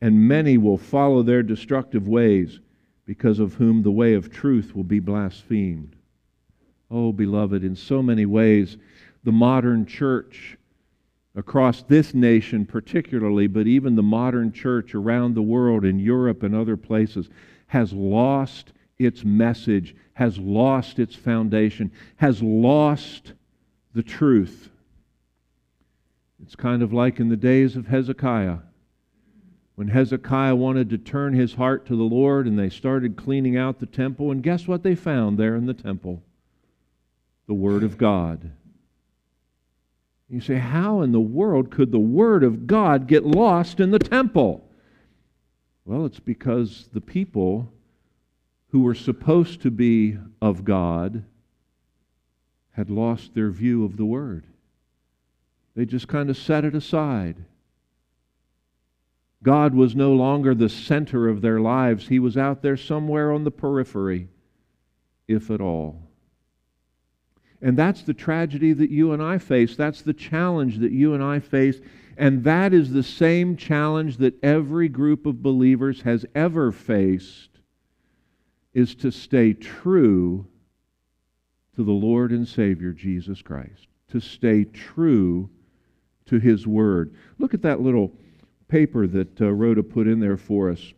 and 0.00 0.28
many 0.28 0.56
will 0.58 0.78
follow 0.78 1.22
their 1.22 1.42
destructive 1.42 2.08
ways, 2.08 2.60
because 3.04 3.38
of 3.38 3.54
whom 3.54 3.82
the 3.82 3.90
way 3.90 4.14
of 4.14 4.30
truth 4.30 4.74
will 4.74 4.84
be 4.84 5.00
blasphemed. 5.00 5.96
Oh, 6.90 7.12
beloved, 7.12 7.64
in 7.64 7.74
so 7.74 8.02
many 8.02 8.24
ways, 8.24 8.76
the 9.24 9.32
modern 9.32 9.84
church 9.84 10.56
across 11.36 11.82
this 11.82 12.14
nation 12.14 12.66
particularly, 12.66 13.46
but 13.46 13.66
even 13.66 13.94
the 13.94 14.02
modern 14.02 14.52
church 14.52 14.94
around 14.94 15.34
the 15.34 15.42
world 15.42 15.84
in 15.84 15.98
Europe 15.98 16.42
and 16.42 16.54
other 16.54 16.76
places, 16.76 17.28
has 17.66 17.92
lost 17.92 18.72
its 18.98 19.24
message, 19.24 19.94
has 20.14 20.38
lost 20.38 20.98
its 20.98 21.14
foundation, 21.14 21.90
has 22.16 22.42
lost 22.42 23.32
the 23.94 24.02
truth. 24.02 24.70
It's 26.42 26.56
kind 26.56 26.82
of 26.82 26.92
like 26.92 27.20
in 27.20 27.28
the 27.28 27.36
days 27.36 27.76
of 27.76 27.86
Hezekiah. 27.86 28.58
When 29.80 29.88
Hezekiah 29.88 30.56
wanted 30.56 30.90
to 30.90 30.98
turn 30.98 31.32
his 31.32 31.54
heart 31.54 31.86
to 31.86 31.96
the 31.96 32.02
Lord 32.02 32.46
and 32.46 32.58
they 32.58 32.68
started 32.68 33.16
cleaning 33.16 33.56
out 33.56 33.78
the 33.78 33.86
temple, 33.86 34.30
and 34.30 34.42
guess 34.42 34.68
what 34.68 34.82
they 34.82 34.94
found 34.94 35.38
there 35.38 35.56
in 35.56 35.64
the 35.64 35.72
temple? 35.72 36.22
The 37.46 37.54
Word 37.54 37.82
of 37.82 37.96
God. 37.96 38.50
You 40.28 40.42
say, 40.42 40.56
how 40.56 41.00
in 41.00 41.12
the 41.12 41.18
world 41.18 41.70
could 41.70 41.92
the 41.92 41.98
Word 41.98 42.44
of 42.44 42.66
God 42.66 43.06
get 43.06 43.24
lost 43.24 43.80
in 43.80 43.90
the 43.90 43.98
temple? 43.98 44.68
Well, 45.86 46.04
it's 46.04 46.20
because 46.20 46.90
the 46.92 47.00
people 47.00 47.72
who 48.72 48.82
were 48.82 48.94
supposed 48.94 49.62
to 49.62 49.70
be 49.70 50.18
of 50.42 50.62
God 50.62 51.24
had 52.72 52.90
lost 52.90 53.32
their 53.32 53.50
view 53.50 53.86
of 53.86 53.96
the 53.96 54.04
Word. 54.04 54.44
They 55.74 55.86
just 55.86 56.06
kind 56.06 56.28
of 56.28 56.36
set 56.36 56.66
it 56.66 56.74
aside. 56.74 57.46
God 59.42 59.74
was 59.74 59.96
no 59.96 60.12
longer 60.12 60.54
the 60.54 60.68
center 60.68 61.28
of 61.28 61.40
their 61.40 61.60
lives, 61.60 62.08
He 62.08 62.18
was 62.18 62.36
out 62.36 62.62
there 62.62 62.76
somewhere 62.76 63.32
on 63.32 63.44
the 63.44 63.50
periphery, 63.50 64.28
if 65.26 65.50
at 65.50 65.60
all. 65.60 66.10
And 67.62 67.76
that's 67.76 68.02
the 68.02 68.14
tragedy 68.14 68.72
that 68.72 68.90
you 68.90 69.12
and 69.12 69.22
I 69.22 69.38
face. 69.38 69.76
That's 69.76 70.02
the 70.02 70.14
challenge 70.14 70.78
that 70.78 70.92
you 70.92 71.14
and 71.14 71.22
I 71.22 71.40
face. 71.40 71.80
And 72.16 72.44
that 72.44 72.72
is 72.72 72.92
the 72.92 73.02
same 73.02 73.56
challenge 73.56 74.16
that 74.18 74.42
every 74.42 74.88
group 74.88 75.26
of 75.26 75.42
believers 75.42 76.02
has 76.02 76.24
ever 76.34 76.72
faced 76.72 77.50
is 78.72 78.94
to 78.96 79.10
stay 79.10 79.52
true 79.52 80.46
to 81.76 81.84
the 81.84 81.92
Lord 81.92 82.30
and 82.30 82.46
Savior 82.46 82.92
Jesus 82.92 83.42
Christ, 83.42 83.88
to 84.08 84.20
stay 84.20 84.64
true 84.64 85.50
to 86.26 86.38
His 86.38 86.66
Word. 86.66 87.14
Look 87.38 87.54
at 87.54 87.62
that 87.62 87.80
little 87.80 88.12
paper 88.70 89.06
that 89.06 89.40
uh, 89.40 89.50
Rhoda 89.50 89.82
put 89.82 90.06
in 90.06 90.20
there 90.20 90.36
for 90.36 90.70
us. 90.70 90.94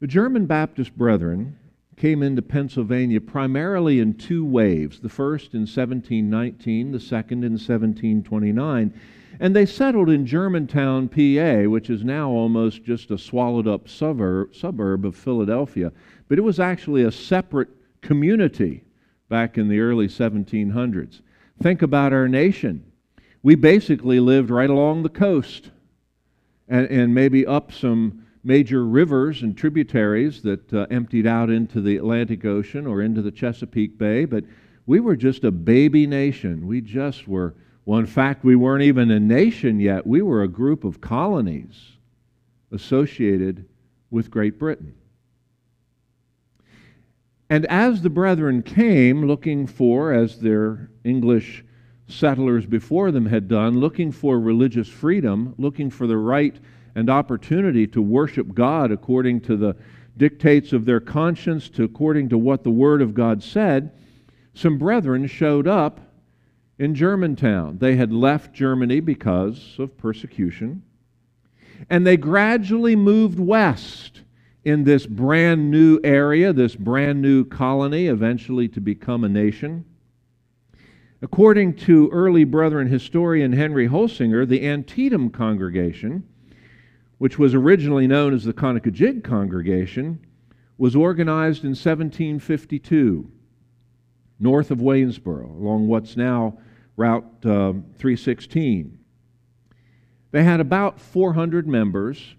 The 0.00 0.06
German 0.06 0.46
Baptist 0.46 0.96
Brethren 0.98 1.56
came 1.96 2.22
into 2.22 2.42
Pennsylvania 2.42 3.20
primarily 3.20 4.00
in 4.00 4.14
two 4.14 4.44
waves 4.44 4.98
the 5.00 5.08
first 5.08 5.54
in 5.54 5.60
1719, 5.60 6.90
the 6.90 7.00
second 7.00 7.44
in 7.44 7.52
1729. 7.52 8.92
And 9.40 9.56
they 9.56 9.66
settled 9.66 10.10
in 10.10 10.26
Germantown, 10.26 11.08
PA, 11.08 11.68
which 11.68 11.88
is 11.88 12.04
now 12.04 12.30
almost 12.30 12.84
just 12.84 13.10
a 13.10 13.18
swallowed 13.18 13.68
up 13.68 13.88
suburb, 13.88 14.54
suburb 14.54 15.06
of 15.06 15.16
Philadelphia. 15.16 15.92
But 16.28 16.38
it 16.38 16.42
was 16.42 16.60
actually 16.60 17.04
a 17.04 17.12
separate 17.12 17.70
community 18.02 18.84
back 19.28 19.56
in 19.56 19.68
the 19.68 19.80
early 19.80 20.08
1700s. 20.08 21.22
Think 21.62 21.82
about 21.82 22.12
our 22.12 22.28
nation. 22.28 22.91
We 23.42 23.54
basically 23.54 24.20
lived 24.20 24.50
right 24.50 24.70
along 24.70 25.02
the 25.02 25.08
coast 25.08 25.70
and, 26.68 26.86
and 26.88 27.14
maybe 27.14 27.46
up 27.46 27.72
some 27.72 28.26
major 28.44 28.84
rivers 28.84 29.42
and 29.42 29.56
tributaries 29.56 30.42
that 30.42 30.72
uh, 30.72 30.86
emptied 30.90 31.26
out 31.26 31.50
into 31.50 31.80
the 31.80 31.96
Atlantic 31.96 32.44
Ocean 32.44 32.86
or 32.86 33.02
into 33.02 33.22
the 33.22 33.30
Chesapeake 33.30 33.98
Bay, 33.98 34.24
but 34.24 34.44
we 34.86 35.00
were 35.00 35.16
just 35.16 35.44
a 35.44 35.50
baby 35.50 36.06
nation. 36.06 36.66
We 36.66 36.80
just 36.80 37.28
were 37.28 37.54
well, 37.84 37.98
in 37.98 38.06
fact, 38.06 38.44
we 38.44 38.54
weren't 38.54 38.84
even 38.84 39.10
a 39.10 39.18
nation 39.18 39.80
yet. 39.80 40.06
We 40.06 40.22
were 40.22 40.42
a 40.42 40.48
group 40.48 40.84
of 40.84 41.00
colonies 41.00 41.96
associated 42.70 43.66
with 44.10 44.30
Great 44.30 44.58
Britain. 44.58 44.94
And 47.50 47.66
as 47.66 48.02
the 48.02 48.10
brethren 48.10 48.62
came 48.62 49.26
looking 49.26 49.66
for, 49.66 50.12
as 50.12 50.38
their 50.38 50.90
English 51.04 51.64
settlers 52.12 52.66
before 52.66 53.10
them 53.10 53.26
had 53.26 53.48
done, 53.48 53.78
looking 53.78 54.12
for 54.12 54.38
religious 54.38 54.88
freedom, 54.88 55.54
looking 55.58 55.90
for 55.90 56.06
the 56.06 56.16
right 56.16 56.58
and 56.94 57.08
opportunity 57.08 57.86
to 57.88 58.02
worship 58.02 58.54
God 58.54 58.92
according 58.92 59.40
to 59.42 59.56
the 59.56 59.76
dictates 60.16 60.72
of 60.72 60.84
their 60.84 61.00
conscience, 61.00 61.68
to 61.70 61.84
according 61.84 62.28
to 62.28 62.38
what 62.38 62.64
the 62.64 62.70
Word 62.70 63.00
of 63.00 63.14
God 63.14 63.42
said, 63.42 63.92
some 64.54 64.78
brethren 64.78 65.26
showed 65.26 65.66
up 65.66 66.00
in 66.78 66.94
Germantown. 66.94 67.78
They 67.78 67.96
had 67.96 68.12
left 68.12 68.52
Germany 68.52 69.00
because 69.00 69.76
of 69.78 69.96
persecution, 69.96 70.82
and 71.88 72.06
they 72.06 72.16
gradually 72.16 72.94
moved 72.94 73.38
west 73.38 74.20
in 74.64 74.84
this 74.84 75.06
brand 75.06 75.70
new 75.70 75.98
area, 76.04 76.52
this 76.52 76.76
brand 76.76 77.22
new 77.22 77.44
colony, 77.44 78.06
eventually 78.06 78.68
to 78.68 78.80
become 78.80 79.24
a 79.24 79.28
nation. 79.28 79.84
According 81.22 81.74
to 81.76 82.08
early 82.10 82.42
Brethren 82.42 82.88
historian 82.88 83.52
Henry 83.52 83.88
Holsinger, 83.88 84.46
the 84.46 84.66
Antietam 84.66 85.30
congregation, 85.30 86.26
which 87.18 87.38
was 87.38 87.54
originally 87.54 88.08
known 88.08 88.34
as 88.34 88.42
the 88.42 88.52
Conococheague 88.52 89.22
congregation, 89.22 90.18
was 90.76 90.96
organized 90.96 91.62
in 91.62 91.70
1752 91.70 93.30
north 94.40 94.72
of 94.72 94.78
Waynesboro 94.78 95.46
along 95.46 95.86
what's 95.86 96.16
now 96.16 96.58
Route 96.96 97.24
uh, 97.44 97.72
316. 97.98 98.98
They 100.32 100.42
had 100.42 100.58
about 100.58 101.00
400 101.00 101.68
members, 101.68 102.34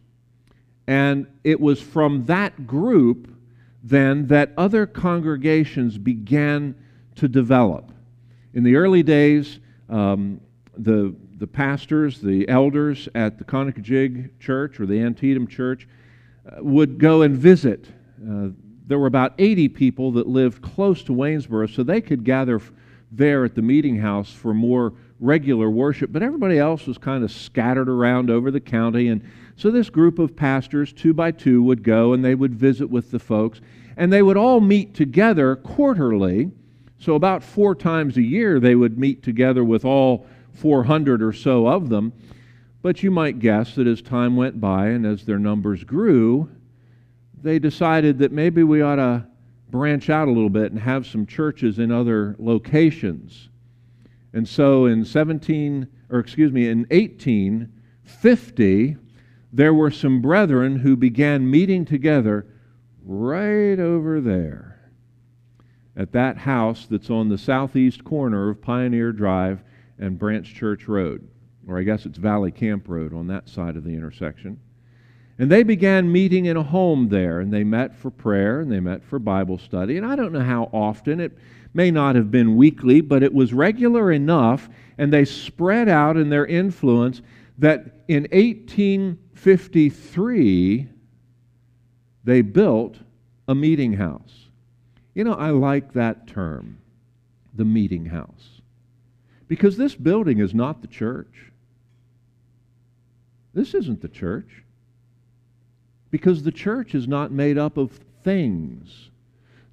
and 0.88 1.28
it 1.46 1.62
was 1.62 1.82
from 1.82 2.26
that 2.26 2.68
group 2.68 3.34
then 3.82 4.28
that 4.28 4.52
other 4.58 4.86
congregations 4.86 5.98
began 5.98 6.76
to 7.16 7.30
develop. 7.30 7.93
In 8.54 8.64
the 8.64 8.76
early 8.76 9.04
days, 9.04 9.60
um, 9.90 10.40
the, 10.78 11.16
the 11.38 11.48
pastors, 11.48 12.22
the 12.22 12.48
elders 12.48 13.10
at 13.16 13.38
the 13.38 13.44
Conococheague 13.44 14.40
Church 14.40 14.80
or 14.80 14.86
the 14.86 15.00
Antietam 15.00 15.48
Church 15.48 15.88
uh, 16.46 16.64
would 16.64 16.98
go 16.98 17.22
and 17.24 17.36
visit. 17.36 17.88
Uh, 18.22 18.50
there 18.86 19.00
were 19.00 19.08
about 19.08 19.34
80 19.38 19.70
people 19.70 20.12
that 20.14 20.28
lived 20.28 20.62
close 20.62 21.04
to 21.04 21.14
Waynesboro, 21.14 21.68
so 21.68 21.84
they 21.84 22.02
could 22.02 22.24
gather 22.24 22.62
there 23.12 23.46
at 23.46 23.56
the 23.56 23.62
meeting 23.62 23.98
house 23.98 24.32
for 24.32 24.54
more 24.54 24.94
regular 25.20 25.70
worship, 25.70 26.12
but 26.12 26.22
everybody 26.22 26.58
else 26.58 26.86
was 26.86 26.98
kind 26.98 27.24
of 27.24 27.32
scattered 27.32 27.88
around 27.88 28.30
over 28.30 28.52
the 28.52 28.60
county. 28.60 29.08
And 29.08 29.24
so 29.56 29.72
this 29.72 29.90
group 29.90 30.20
of 30.20 30.36
pastors, 30.36 30.92
two 30.92 31.14
by 31.14 31.32
two, 31.32 31.64
would 31.64 31.84
go 31.84 32.14
and 32.14 32.26
they 32.26 32.36
would 32.36 32.54
visit 32.54 32.90
with 32.90 33.12
the 33.12 33.20
folks. 33.20 33.62
And 33.96 34.12
they 34.12 34.22
would 34.22 34.38
all 34.38 34.60
meet 34.60 34.94
together 34.94 35.56
quarterly. 35.56 36.52
So 37.04 37.16
about 37.16 37.44
four 37.44 37.76
times 37.76 38.16
a 38.16 38.22
year, 38.22 38.62
they 38.62 38.76
would 38.76 38.98
meet 38.98 39.24
together 39.24 39.66
with 39.66 39.84
all 39.84 40.26
400 40.54 41.22
or 41.22 41.34
so 41.34 41.68
of 41.68 41.90
them. 41.90 42.14
But 42.82 43.04
you 43.04 43.12
might 43.12 43.40
guess 43.40 43.76
that 43.76 43.88
as 43.88 44.02
time 44.02 44.38
went 44.38 44.62
by 44.62 44.88
and 44.88 45.06
as 45.06 45.26
their 45.26 45.38
numbers 45.38 45.84
grew, 45.84 46.50
they 47.42 47.60
decided 47.60 48.20
that 48.20 48.32
maybe 48.32 48.64
we 48.64 48.82
ought 48.82 48.96
to 48.96 49.28
branch 49.70 50.10
out 50.10 50.30
a 50.30 50.32
little 50.32 50.50
bit 50.50 50.72
and 50.72 50.80
have 50.80 51.06
some 51.06 51.26
churches 51.26 51.78
in 51.78 51.92
other 51.92 52.38
locations. 52.40 53.50
And 54.32 54.48
so 54.48 54.86
in 54.86 55.04
17, 55.04 55.86
or 56.10 56.20
excuse 56.20 56.54
me, 56.54 56.70
in 56.70 56.88
1850, 56.90 58.96
there 59.52 59.74
were 59.74 59.92
some 59.92 60.22
brethren 60.22 60.80
who 60.80 60.96
began 60.96 61.52
meeting 61.52 61.84
together 61.84 62.48
right 63.04 63.78
over 63.78 64.22
there 64.22 64.73
at 65.96 66.12
that 66.14 66.38
house 66.38 66.88
that's 66.90 67.10
on 67.10 67.30
the 67.30 67.38
southeast 67.38 68.04
corner 68.04 68.50
of 68.50 68.62
Pioneer 68.62 69.12
Drive 69.12 69.64
and 70.00 70.18
Branch 70.18 70.54
Church 70.54 70.88
Road. 70.88 71.28
Or 71.68 71.78
I 71.78 71.84
guess 71.84 72.06
it's 72.06 72.18
Valley 72.18 72.52
Camp 72.52 72.88
Road 72.88 73.14
on 73.14 73.28
that 73.28 73.48
side 73.48 73.78
of 73.78 73.84
the 73.84 73.94
intersection. 73.94 74.60
And 75.40 75.52
they 75.52 75.64
began 75.64 76.12
meeting 76.12 76.46
in 76.46 76.58
a 76.58 76.64
home 76.64 77.10
there, 77.10 77.40
and 77.40 77.52
they 77.52 77.64
met 77.64 77.96
for 77.96 78.12
prayer 78.12 78.60
and 78.60 78.72
they 78.72 78.80
met 78.80 79.04
for 79.04 79.18
Bible 79.18 79.58
study. 79.58 79.98
And 79.98 80.06
I 80.06 80.16
don't 80.16 80.32
know 80.32 80.44
how 80.44 80.70
often, 80.72 81.20
it 81.20 81.36
may 81.74 81.90
not 81.90 82.16
have 82.16 82.30
been 82.30 82.56
weekly, 82.56 83.02
but 83.02 83.24
it 83.24 83.34
was 83.34 83.52
regular 83.54 84.12
enough, 84.12 84.70
and 84.98 85.12
they 85.12 85.26
spread 85.26 85.90
out 85.90 86.18
in 86.18 86.30
their 86.30 86.46
influence 86.46 87.24
that 87.58 88.04
in 88.08 88.28
1853 88.32 90.88
they 92.24 92.42
built 92.42 92.98
a 93.48 93.56
meeting 93.56 93.94
house. 93.94 94.43
You 95.14 95.24
know, 95.24 95.34
I 95.34 95.52
like 95.52 95.94
that 95.94 96.28
term, 96.28 96.80
the 97.54 97.66
meeting 97.66 98.06
house, 98.06 98.62
Because 99.48 99.78
this 99.78 99.96
building 99.96 100.40
is 100.40 100.54
not 100.54 100.82
the 100.82 100.88
church. 100.88 101.52
This 103.54 103.74
isn't 103.76 104.02
the 104.02 104.08
church. 104.08 104.64
Because 106.10 106.44
the 106.44 106.52
church 106.52 106.96
is 106.96 107.08
not 107.08 107.32
made 107.32 107.58
up 107.58 107.78
of 107.78 108.00
things. 108.24 109.10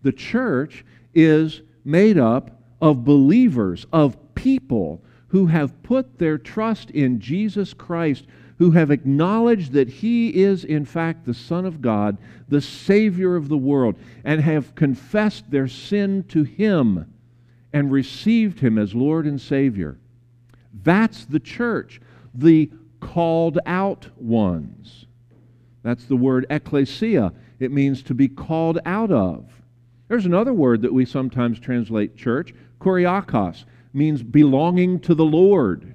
The 0.02 0.12
church 0.12 0.84
is 1.14 1.62
made 1.84 2.18
up 2.18 2.60
of 2.80 3.04
believers, 3.04 3.86
of 3.92 4.16
people 4.34 5.02
who 5.28 5.46
have 5.46 5.82
put 5.82 6.18
their 6.18 6.38
trust 6.38 6.90
in 6.90 7.20
Jesus 7.20 7.72
Christ, 7.72 8.26
who 8.60 8.72
have 8.72 8.90
acknowledged 8.90 9.72
that 9.72 9.88
He 9.88 10.28
is, 10.42 10.66
in 10.66 10.84
fact, 10.84 11.24
the 11.24 11.32
Son 11.32 11.64
of 11.64 11.80
God, 11.80 12.18
the 12.50 12.60
Savior 12.60 13.34
of 13.34 13.48
the 13.48 13.56
world, 13.56 13.96
and 14.22 14.38
have 14.38 14.74
confessed 14.74 15.50
their 15.50 15.66
sin 15.66 16.24
to 16.28 16.42
Him 16.42 17.10
and 17.72 17.90
received 17.90 18.60
Him 18.60 18.76
as 18.76 18.94
Lord 18.94 19.24
and 19.24 19.40
Savior. 19.40 19.96
That's 20.84 21.24
the 21.24 21.40
church, 21.40 22.02
the 22.34 22.70
called 23.00 23.58
out 23.64 24.08
ones. 24.18 25.06
That's 25.82 26.04
the 26.04 26.16
word 26.16 26.44
ecclesia. 26.50 27.32
It 27.60 27.72
means 27.72 28.02
to 28.02 28.14
be 28.14 28.28
called 28.28 28.78
out 28.84 29.10
of. 29.10 29.46
There's 30.08 30.26
another 30.26 30.52
word 30.52 30.82
that 30.82 30.92
we 30.92 31.06
sometimes 31.06 31.58
translate 31.58 32.14
church, 32.14 32.52
kuriakos, 32.78 33.64
means 33.94 34.22
belonging 34.22 35.00
to 35.00 35.14
the 35.14 35.24
Lord. 35.24 35.94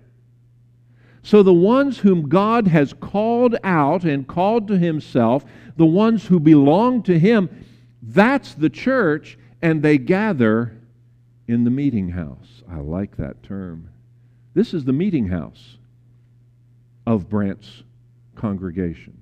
So 1.26 1.42
the 1.42 1.56
ones 1.56 1.98
whom 1.98 2.30
God 2.30 2.68
has 2.68 2.94
called 2.94 3.56
out 3.64 4.04
and 4.04 4.28
called 4.28 4.68
to 4.68 4.78
himself, 4.78 5.44
the 5.76 5.84
ones 5.84 6.28
who 6.28 6.40
belong 6.40 7.02
to 7.02 7.18
him, 7.18 7.66
that's 8.04 8.54
the 8.54 8.70
church, 8.70 9.36
and 9.60 9.82
they 9.82 9.98
gather 9.98 10.80
in 11.48 11.64
the 11.64 11.72
meeting 11.72 12.10
house. 12.10 12.62
I 12.70 12.78
like 12.78 13.18
that 13.18 13.42
term. 13.42 13.90
This 14.54 14.72
is 14.72 14.86
the 14.86 14.94
meeting 14.94 15.30
house 15.30 15.80
of 17.08 17.28
Brandt's 17.28 17.82
congregation. 18.36 19.20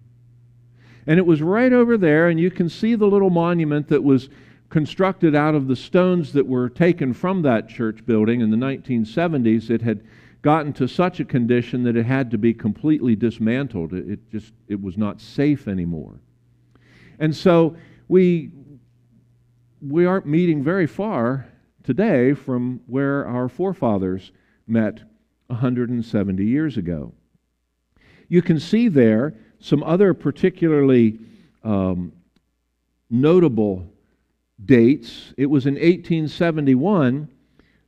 And 1.07 1.17
it 1.17 1.25
was 1.25 1.41
right 1.41 1.71
over 1.71 1.97
there, 1.97 2.27
and 2.27 2.37
you 2.37 2.51
can 2.51 2.67
see 2.67 2.95
the 2.95 3.07
little 3.07 3.29
monument 3.29 3.87
that 3.87 4.03
was 4.03 4.27
constructed 4.69 5.35
out 5.35 5.55
of 5.55 5.67
the 5.69 5.75
stones 5.77 6.33
that 6.33 6.47
were 6.47 6.67
taken 6.67 7.13
from 7.13 7.43
that 7.43 7.69
church 7.69 8.05
building 8.05 8.41
in 8.41 8.51
the 8.51 8.57
1970s. 8.57 9.69
It 9.69 9.83
had 9.83 10.03
gotten 10.43 10.73
to 10.73 10.87
such 10.87 11.21
a 11.21 11.25
condition 11.25 11.83
that 11.83 11.95
it 11.95 12.05
had 12.05 12.29
to 12.29 12.37
be 12.37 12.53
completely 12.53 13.15
dismantled. 13.15 13.93
It, 13.93 14.09
it 14.09 14.31
just 14.31 14.53
it 14.67 14.79
was 14.79 14.97
not 14.97 15.19
safe 15.19 15.67
anymore. 15.67 16.19
And 17.17 17.35
so 17.35 17.75
we 18.07 18.51
we 19.81 20.05
aren't 20.05 20.27
meeting 20.27 20.63
very 20.63 20.85
far 20.85 21.47
today 21.83 22.33
from 22.33 22.81
where 22.87 23.25
our 23.25 23.49
forefathers 23.49 24.31
met 24.67 25.01
170 25.47 26.45
years 26.45 26.77
ago. 26.77 27.13
You 28.27 28.41
can 28.41 28.59
see 28.59 28.89
there 28.89 29.33
some 29.59 29.81
other 29.83 30.13
particularly 30.13 31.19
um, 31.63 32.11
notable 33.09 33.87
dates. 34.65 35.33
It 35.37 35.45
was 35.45 35.65
in 35.65 35.75
1871 35.75 37.29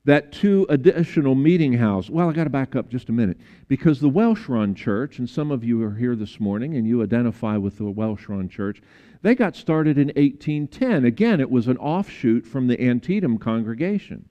that 0.06 0.32
two 0.32 0.68
additional 0.70 1.34
meeting 1.34 1.74
houses. 1.74 2.12
Well, 2.12 2.30
I 2.30 2.34
got 2.34 2.46
to 2.46 2.50
back 2.50 2.76
up 2.76 2.90
just 2.90 3.10
a 3.10 3.12
minute 3.12 3.40
because 3.68 4.00
the 4.00 4.10
Welsh 4.10 4.48
Run 4.48 4.76
Church, 4.76 5.18
and 5.18 5.28
some 5.30 5.52
of 5.52 5.64
you 5.64 5.84
are 5.84 5.96
here 5.96 6.16
this 6.16 6.40
morning 6.40 6.76
and 6.76 6.88
you 6.88 7.02
identify 7.02 7.58
with 7.58 7.78
the 7.78 7.86
Welsh 7.86 8.30
Run 8.30 8.48
Church, 8.48 8.82
they 9.24 9.34
got 9.34 9.56
started 9.56 9.98
in 9.98 10.10
1810. 10.10 11.06
Again, 11.06 11.42
it 11.42 11.50
was 11.50 11.68
an 11.68 11.78
offshoot 11.78 12.46
from 12.46 12.68
the 12.68 12.80
Antietam 12.80 13.40
congregation. 13.40 14.30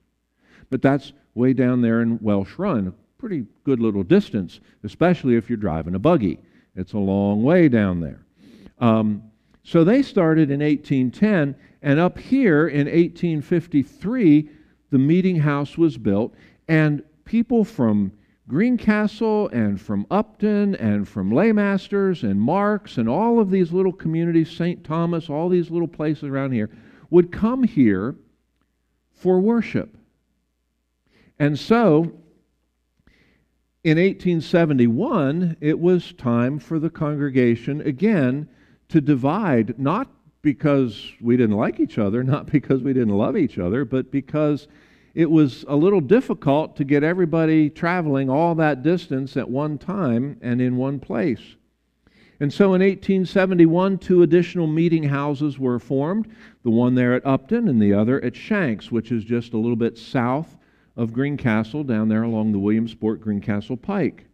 But 0.69 0.81
that's 0.81 1.11
way 1.33 1.51
down 1.51 1.81
there 1.81 2.01
in 2.01 2.19
Welsh 2.19 2.57
Run, 2.57 2.87
a 2.87 2.93
pretty 3.19 3.45
good 3.65 3.81
little 3.81 4.03
distance, 4.03 4.61
especially 4.83 5.35
if 5.35 5.49
you're 5.49 5.57
driving 5.57 5.95
a 5.95 5.99
buggy. 5.99 6.39
It's 6.75 6.93
a 6.93 6.97
long 6.97 7.43
way 7.43 7.67
down 7.67 7.99
there. 7.99 8.25
Um, 8.79 9.23
so 9.63 9.83
they 9.83 10.01
started 10.03 10.51
in 10.51 10.61
1810, 10.61 11.55
and 11.81 11.99
up 11.99 12.17
here 12.17 12.67
in 12.67 12.85
1853, 12.85 14.49
the 14.95 14.99
meeting 14.99 15.35
house 15.35 15.77
was 15.77 15.97
built, 15.97 16.33
and 16.69 17.03
people 17.25 17.65
from 17.65 18.13
Greencastle 18.47 19.49
and 19.49 19.81
from 19.81 20.07
Upton 20.09 20.73
and 20.75 21.05
from 21.05 21.31
Lemasters 21.31 22.23
and 22.23 22.39
Marks 22.39 22.97
and 22.97 23.09
all 23.09 23.41
of 23.41 23.51
these 23.51 23.73
little 23.73 23.91
communities, 23.91 24.49
St. 24.49 24.85
Thomas, 24.85 25.29
all 25.29 25.49
these 25.49 25.69
little 25.69 25.89
places 25.89 26.23
around 26.23 26.53
here, 26.53 26.69
would 27.09 27.29
come 27.29 27.63
here 27.63 28.15
for 29.11 29.41
worship. 29.41 29.97
And 31.39 31.59
so, 31.59 32.13
in 33.83 33.97
1871, 33.97 35.57
it 35.59 35.77
was 35.77 36.13
time 36.13 36.57
for 36.57 36.79
the 36.79 36.89
congregation 36.89 37.81
again 37.81 38.47
to 38.87 39.01
divide, 39.01 39.77
not 39.77 40.09
because 40.41 41.11
we 41.19 41.35
didn't 41.35 41.57
like 41.57 41.81
each 41.81 41.97
other, 41.97 42.23
not 42.23 42.49
because 42.49 42.81
we 42.81 42.93
didn't 42.93 43.17
love 43.17 43.35
each 43.35 43.57
other, 43.57 43.83
but 43.83 44.09
because 44.09 44.69
it 45.15 45.31
was 45.31 45.63
a 45.69 45.75
little 45.75 46.01
difficult 46.01 46.75
to 46.75 46.83
get 46.83 47.01
everybody 47.01 47.69
traveling 47.69 48.29
all 48.29 48.53
that 48.55 48.83
distance 48.83 49.37
at 49.37 49.49
one 49.49 49.77
time 49.77 50.37
and 50.41 50.61
in 50.61 50.75
one 50.75 50.99
place. 50.99 51.55
And 52.41 52.51
so 52.51 52.73
in 52.73 52.81
1871, 52.81 53.97
two 53.99 54.21
additional 54.21 54.67
meeting 54.67 55.03
houses 55.03 55.57
were 55.57 55.79
formed 55.79 56.27
the 56.63 56.69
one 56.69 56.95
there 56.95 57.13
at 57.13 57.25
Upton 57.25 57.69
and 57.69 57.81
the 57.81 57.93
other 57.93 58.21
at 58.25 58.35
Shanks, 58.35 58.91
which 58.91 59.09
is 59.09 59.23
just 59.23 59.53
a 59.53 59.57
little 59.57 59.77
bit 59.77 59.97
south 59.97 60.57
of 60.97 61.13
Greencastle, 61.13 61.85
down 61.85 62.09
there 62.09 62.23
along 62.23 62.51
the 62.51 62.59
Williamsport 62.59 63.21
Greencastle 63.21 63.77
Pike. 63.77 64.25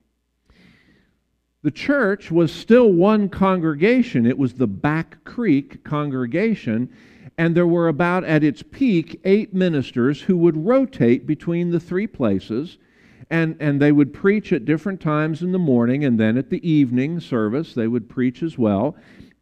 The 1.62 1.70
church 1.70 2.32
was 2.32 2.52
still 2.52 2.92
one 2.92 3.30
congregation. 3.30 4.26
It 4.26 4.38
was 4.38 4.54
the 4.56 4.66
Back 4.66 5.24
Creek 5.26 5.84
congregation, 5.84 6.92
and 7.42 7.56
there 7.56 7.66
were 7.66 7.88
about 7.88 8.24
at 8.24 8.44
its 8.44 8.62
peak 8.62 9.20
eight 9.24 9.52
ministers 9.52 10.22
who 10.22 10.38
would 10.38 10.64
rotate 10.64 11.26
between 11.26 11.72
the 11.72 11.80
three 11.80 12.06
places 12.06 12.78
and, 13.32 13.58
and 13.60 13.82
they 13.82 13.92
would 13.92 14.14
preach 14.14 14.54
at 14.54 14.64
different 14.64 15.02
times 15.02 15.42
in 15.42 15.52
the 15.52 15.58
morning 15.58 16.06
and 16.06 16.20
then 16.20 16.38
at 16.38 16.52
the 16.52 16.70
evening 16.70 17.20
service 17.20 17.74
they 17.74 17.88
would 17.88 18.08
preach 18.08 18.44
as 18.44 18.60
well. 18.60 18.96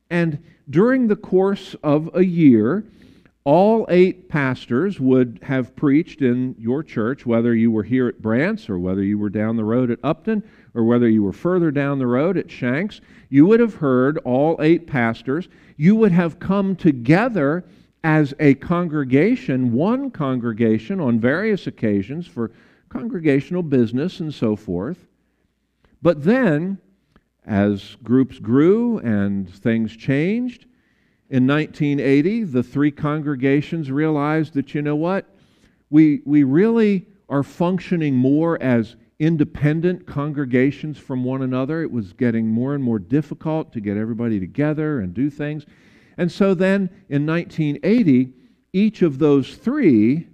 And 0.10 0.42
during 0.70 1.10
the 1.10 1.18
course 1.18 1.76
of 1.84 2.10
a 2.14 2.24
year 2.24 2.86
all 3.44 3.86
eight 3.90 4.30
pastors 4.30 5.02
would 5.02 5.38
have 5.44 5.76
preached 5.76 6.22
in 6.22 6.56
your 6.58 6.82
church 6.84 7.26
whether 7.26 7.54
you 7.54 7.70
were 7.70 7.84
here 7.84 8.08
at 8.08 8.22
brandt's 8.22 8.70
or 8.70 8.80
whether 8.80 9.04
you 9.04 9.18
were 9.18 9.30
down 9.30 9.58
the 9.58 9.66
road 9.66 9.92
at 9.92 10.00
upton 10.06 10.42
or 10.74 10.86
whether 10.86 11.10
you 11.10 11.22
were 11.22 11.34
further 11.34 11.70
down 11.70 12.00
the 12.00 12.08
road 12.08 12.38
at 12.38 12.50
shanks. 12.50 13.02
You 13.28 13.46
would 13.48 13.60
have 13.60 13.76
heard 13.76 14.20
all 14.20 14.56
eight 14.62 14.88
pastors. 14.88 15.50
You 15.76 15.98
would 15.98 16.14
have 16.14 16.40
come 16.40 16.78
together 16.78 17.66
as 18.04 18.34
a 18.40 18.56
congregation, 18.56 19.74
one 19.74 20.10
congregation 20.12 21.00
on 21.00 21.20
various 21.20 21.68
occasions 21.68 22.26
for 22.26 22.52
congregational 22.88 23.64
business 23.64 24.20
and 24.20 24.34
so 24.34 24.56
forth. 24.56 25.08
But 26.02 26.24
then, 26.24 26.78
as 27.46 27.98
groups 28.04 28.40
grew 28.40 29.00
and 29.00 29.50
things 29.50 29.96
changed, 29.96 30.66
in 31.30 31.46
1980, 31.46 32.46
the 32.46 32.64
three 32.64 32.90
congregations 32.90 33.92
realized 33.92 34.54
that, 34.56 34.74
you 34.74 34.82
know 34.82 34.96
what, 34.96 35.26
we, 35.92 36.22
we 36.26 36.44
really 36.44 37.06
are 37.30 37.44
functioning 37.44 38.16
more 38.16 38.62
as 38.62 38.96
independent 39.20 40.08
congregations 40.08 40.98
from 40.98 41.24
one 41.24 41.44
another. 41.44 41.84
It 41.84 41.92
was 41.92 42.14
getting 42.14 42.48
more 42.48 42.74
and 42.74 42.84
more 42.84 42.98
difficult 42.98 43.72
to 43.74 43.82
get 43.82 43.98
everybody 43.98 44.40
together 44.40 45.02
and 45.02 45.14
do 45.14 45.30
things. 45.30 45.66
And 46.20 46.30
so 46.30 46.54
then 46.54 46.90
in 47.08 47.26
1980, 47.26 48.34
each 48.74 49.02
of 49.02 49.20
those 49.20 49.56
three 49.56 50.28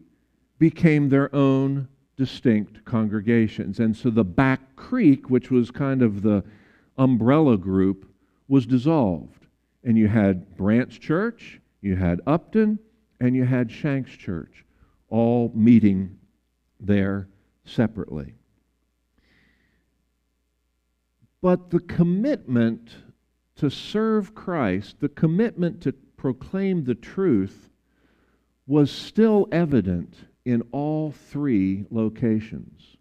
became 0.58 1.10
their 1.10 1.34
own 1.34 1.88
distinct 2.18 2.84
congregations. 2.86 3.80
And 3.80 3.96
so 3.96 4.10
the 4.10 4.24
Back 4.24 4.76
Creek, 4.76 5.30
which 5.30 5.52
was 5.52 5.70
kind 5.70 6.02
of 6.02 6.24
the 6.24 6.44
umbrella 6.98 7.56
group, 7.56 8.12
was 8.48 8.66
dissolved. 8.66 9.46
And 9.84 9.96
you 9.96 10.08
had 10.08 10.58
Brandts 10.58 10.98
Church, 10.98 11.62
you 11.82 11.96
had 11.96 12.20
Upton, 12.26 12.80
and 13.20 13.36
you 13.36 13.46
had 13.46 13.72
Shanks 13.72 14.10
Church, 14.10 14.66
all 15.10 15.52
meeting 15.54 16.18
there 16.80 17.28
separately. 17.64 18.34
But 21.44 21.70
the 21.70 21.80
commitment 21.80 22.90
to 23.58 23.70
serve 23.70 24.36
Christ, 24.36 25.00
the 25.00 25.10
commitment 25.10 25.82
to 25.82 25.94
proclaim 25.94 26.84
the 26.84 26.96
truth, 26.96 27.70
was 28.68 28.92
still 28.92 29.48
evident 29.52 30.16
in 30.44 30.64
all 30.72 31.12
three 31.12 31.86
locations. 31.90 32.98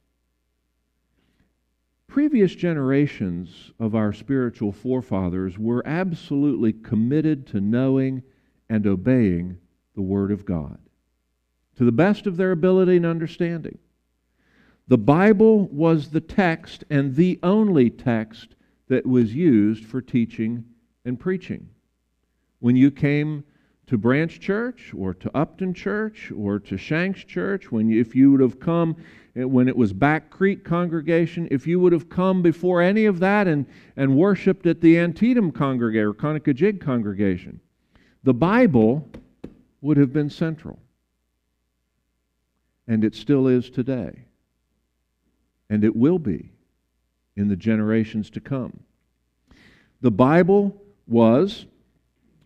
Previous 2.07 2.55
generations 2.55 3.73
of 3.81 3.95
our 3.95 4.13
spiritual 4.13 4.71
forefathers 4.71 5.59
were 5.59 5.83
absolutely 5.87 6.73
committed 6.73 7.47
to 7.49 7.61
knowing 7.61 8.23
and 8.69 8.87
obeying 8.87 9.59
the 9.95 10.03
Word 10.03 10.31
of 10.31 10.45
God 10.45 10.79
to 11.77 11.85
the 11.85 11.93
best 11.93 12.27
of 12.27 12.37
their 12.37 12.53
ability 12.53 12.97
and 12.97 13.07
understanding. 13.07 13.79
The 14.87 14.99
Bible 14.99 15.67
was 15.69 16.11
the 16.11 16.21
text 16.21 16.85
and 16.91 17.17
the 17.17 17.39
only 17.43 17.91
text 17.91 18.54
that 18.89 19.07
was 19.07 19.35
used 19.35 19.85
for 19.85 20.01
teaching 20.01 20.65
and 21.05 21.19
preaching. 21.19 21.69
When 22.61 22.77
you 22.77 22.91
came 22.91 23.45
to 23.87 23.99
Brandts 23.99 24.39
Church 24.39 24.93
or 24.97 25.13
to 25.15 25.37
Upton 25.37 25.75
Church 25.75 26.33
or 26.37 26.59
to 26.61 26.77
Shanks 26.77 27.25
Church, 27.25 27.71
when 27.71 27.89
you, 27.89 28.01
if 28.01 28.15
you 28.15 28.33
would 28.33 28.41
have 28.41 28.59
come 28.59 28.97
eh, 29.37 29.45
when 29.45 29.69
it 29.69 29.77
was 29.77 29.93
Back 29.93 30.31
Creek 30.31 30.65
congregation, 30.65 31.49
if 31.51 31.67
you 31.67 31.79
would 31.81 31.93
have 31.93 32.09
come 32.09 32.43
before 32.43 32.81
any 32.81 33.05
of 33.05 33.21
that 33.21 33.47
and, 33.47 33.67
and 33.97 34.17
worshiped 34.17 34.67
at 34.67 34.81
the 34.81 34.99
Antietam 34.99 35.51
congregation 35.51 36.09
or 36.09 36.15
Conococheague 36.15 36.81
congregation, 36.81 37.61
the 38.23 38.35
Bible 38.35 39.09
would 39.83 39.97
have 39.99 40.13
been 40.13 40.31
central. 40.31 40.79
And 42.87 43.05
it 43.05 43.15
still 43.15 43.47
is 43.47 43.71
today 43.71 44.25
and 45.75 45.85
it 45.85 45.97
will 45.97 46.19
be 46.19 46.53
in 47.37 47.49
the 47.49 47.57
generations 47.57 48.31
to 48.31 48.41
come. 48.41 48.81
The 50.01 50.11
Bible 50.11 50.81
was 51.07 51.67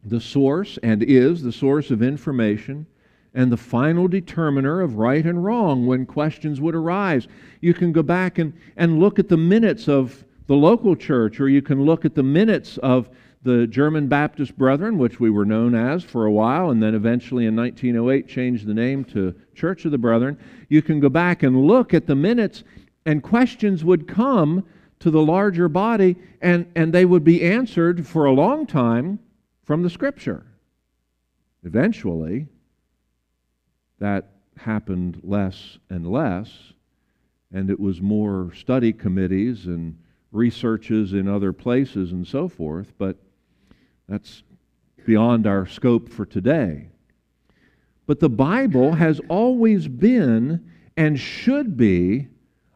the 0.04 0.20
source 0.20 0.78
and 0.82 1.02
is 1.02 1.42
the 1.42 1.52
source 1.52 1.90
of 1.90 2.02
information 2.02 2.86
and 3.34 3.52
the 3.52 3.56
final 3.56 4.08
determiner 4.08 4.80
of 4.80 4.96
right 4.96 5.24
and 5.24 5.44
wrong 5.44 5.86
when 5.86 6.06
questions 6.06 6.60
would 6.60 6.74
arise. 6.74 7.28
You 7.60 7.74
can 7.74 7.92
go 7.92 8.02
back 8.02 8.38
and, 8.38 8.52
and 8.76 8.98
look 8.98 9.18
at 9.18 9.28
the 9.28 9.36
minutes 9.36 9.88
of 9.88 10.24
the 10.46 10.56
local 10.56 10.96
church, 10.96 11.40
or 11.40 11.48
you 11.48 11.60
can 11.60 11.84
look 11.84 12.04
at 12.04 12.14
the 12.14 12.22
minutes 12.22 12.78
of 12.78 13.10
the 13.42 13.66
German 13.66 14.08
Baptist 14.08 14.56
Brethren, 14.56 14.98
which 14.98 15.20
we 15.20 15.30
were 15.30 15.44
known 15.44 15.74
as 15.74 16.02
for 16.02 16.24
a 16.24 16.32
while, 16.32 16.70
and 16.70 16.82
then 16.82 16.94
eventually 16.94 17.46
in 17.46 17.54
1908 17.54 18.26
changed 18.26 18.66
the 18.66 18.74
name 18.74 19.04
to 19.04 19.34
Church 19.54 19.84
of 19.84 19.92
the 19.92 19.98
Brethren. 19.98 20.38
You 20.68 20.82
can 20.82 20.98
go 20.98 21.08
back 21.08 21.42
and 21.42 21.66
look 21.66 21.92
at 21.94 22.06
the 22.06 22.14
minutes 22.14 22.64
and 23.06 23.22
questions 23.22 23.84
would 23.84 24.06
come 24.08 24.64
to 25.00 25.10
the 25.10 25.22
larger 25.22 25.68
body, 25.68 26.16
and, 26.40 26.70
and 26.74 26.92
they 26.92 27.04
would 27.04 27.24
be 27.24 27.42
answered 27.42 28.06
for 28.06 28.24
a 28.24 28.32
long 28.32 28.66
time 28.66 29.18
from 29.64 29.82
the 29.82 29.90
Scripture. 29.90 30.46
Eventually, 31.64 32.46
that 33.98 34.30
happened 34.56 35.20
less 35.22 35.78
and 35.88 36.06
less, 36.06 36.72
and 37.52 37.70
it 37.70 37.78
was 37.78 38.00
more 38.00 38.52
study 38.54 38.92
committees 38.92 39.66
and 39.66 39.98
researches 40.32 41.12
in 41.12 41.28
other 41.28 41.52
places 41.52 42.12
and 42.12 42.26
so 42.26 42.48
forth, 42.48 42.92
but 42.98 43.16
that's 44.08 44.42
beyond 45.06 45.46
our 45.46 45.66
scope 45.66 46.08
for 46.08 46.26
today. 46.26 46.88
But 48.06 48.20
the 48.20 48.28
Bible 48.28 48.92
has 48.92 49.20
always 49.28 49.86
been 49.86 50.70
and 50.96 51.18
should 51.18 51.76
be 51.76 52.28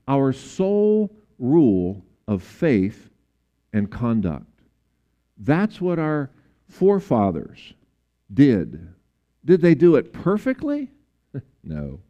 our 0.07 0.33
sole 0.33 1.11
rule 1.39 2.05
of 2.27 2.43
faith 2.43 3.11
and 3.73 3.91
conduct. 3.91 4.47
That's 5.39 5.81
what 5.81 5.99
our 5.99 6.31
forefathers 6.69 7.75
did. 8.33 8.89
Did 9.45 9.61
they 9.61 9.75
do 9.75 9.97
it 9.97 10.13
perfectly? 10.13 10.91
no. 11.65 12.01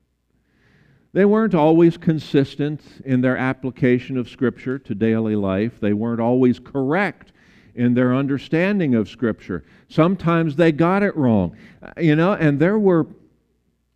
They 1.12 1.24
weren't 1.24 1.54
always 1.54 1.96
consistent 1.96 2.80
in 3.04 3.20
their 3.20 3.36
application 3.36 4.16
of 4.16 4.28
Scripture 4.28 4.78
to 4.78 4.94
daily 4.94 5.36
life. 5.36 5.78
They 5.80 5.92
weren't 5.92 6.20
always 6.20 6.58
correct 6.58 7.32
in 7.74 7.94
their 7.94 8.14
understanding 8.14 8.94
of 8.94 9.08
Scripture. 9.08 9.64
Sometimes 9.88 10.56
they 10.56 10.72
got 10.72 11.02
it 11.02 11.16
wrong. 11.16 11.56
Uh, 11.82 11.92
you 11.98 12.16
know, 12.16 12.32
and 12.32 12.58
there 12.58 12.78
were, 12.78 13.06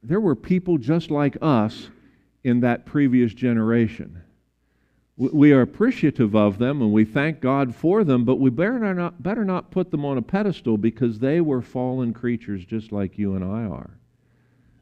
there 0.03 0.21
were 0.21 0.35
people 0.37 0.77
just 0.79 1.11
like 1.11 1.37
us 1.41 1.89
in 2.45 2.61
that 2.61 2.85
previous 2.87 3.33
generation. 3.33 4.23
We 5.19 5.53
are 5.53 5.63
appreciative 5.63 6.37
of 6.37 6.59
them 6.59 6.83
and 6.83 6.93
we 6.93 7.07
thank 7.07 7.41
God 7.41 7.75
for 7.75 8.05
them, 8.05 8.25
but 8.25 8.37
we 8.37 8.51
better 8.51 8.93
not, 8.93 9.23
better 9.23 9.47
not 9.47 9.71
put 9.71 9.91
them 9.91 10.05
on 10.05 10.19
a 10.19 10.23
pedestal 10.23 10.77
because 10.77 11.19
they 11.19 11.41
were 11.41 11.63
fallen 11.63 12.13
creatures 12.13 12.67
just 12.67 12.93
like 12.93 13.17
you 13.17 13.35
and 13.35 13.43
I 13.43 13.65
are. 13.65 13.91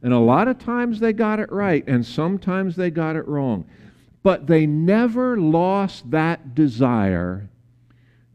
And 0.03 0.13
a 0.13 0.19
lot 0.19 0.49
of 0.49 0.59
times 0.59 0.99
they 0.99 1.13
got 1.13 1.39
it 1.39 1.51
right, 1.53 1.83
and 1.87 2.05
sometimes 2.05 2.75
they 2.77 2.91
got 2.91 3.17
it 3.17 3.27
wrong. 3.29 3.65
But 4.23 4.47
they 4.49 4.67
never 4.67 5.39
lost 5.39 6.11
that 6.11 6.55
desire 6.55 7.49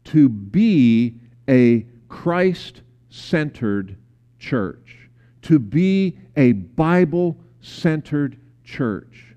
to 0.04 0.28
be 0.28 1.14
a 1.48 1.86
Christ 2.08 2.80
centered 3.10 3.96
church, 4.38 5.08
to 5.42 5.58
be 5.58 6.18
a 6.36 6.52
Bible 6.52 7.36
centered 7.60 8.36
church, 8.64 9.36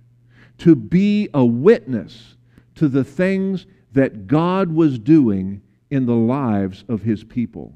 to 0.60 0.76
be 0.76 1.30
a 1.34 1.46
witness 1.46 2.36
to 2.76 2.88
the 2.88 3.04
things 3.04 3.66
that 3.92 4.28
God 4.28 4.72
was 4.72 5.00
doing 5.00 5.62
in 5.90 6.06
the 6.06 6.16
lives 6.16 6.84
of 6.88 7.04
his 7.04 7.24
people. 7.24 7.76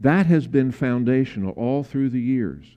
That 0.00 0.26
has 0.26 0.46
been 0.46 0.70
foundational 0.70 1.52
all 1.52 1.82
through 1.82 2.10
the 2.10 2.20
years. 2.20 2.76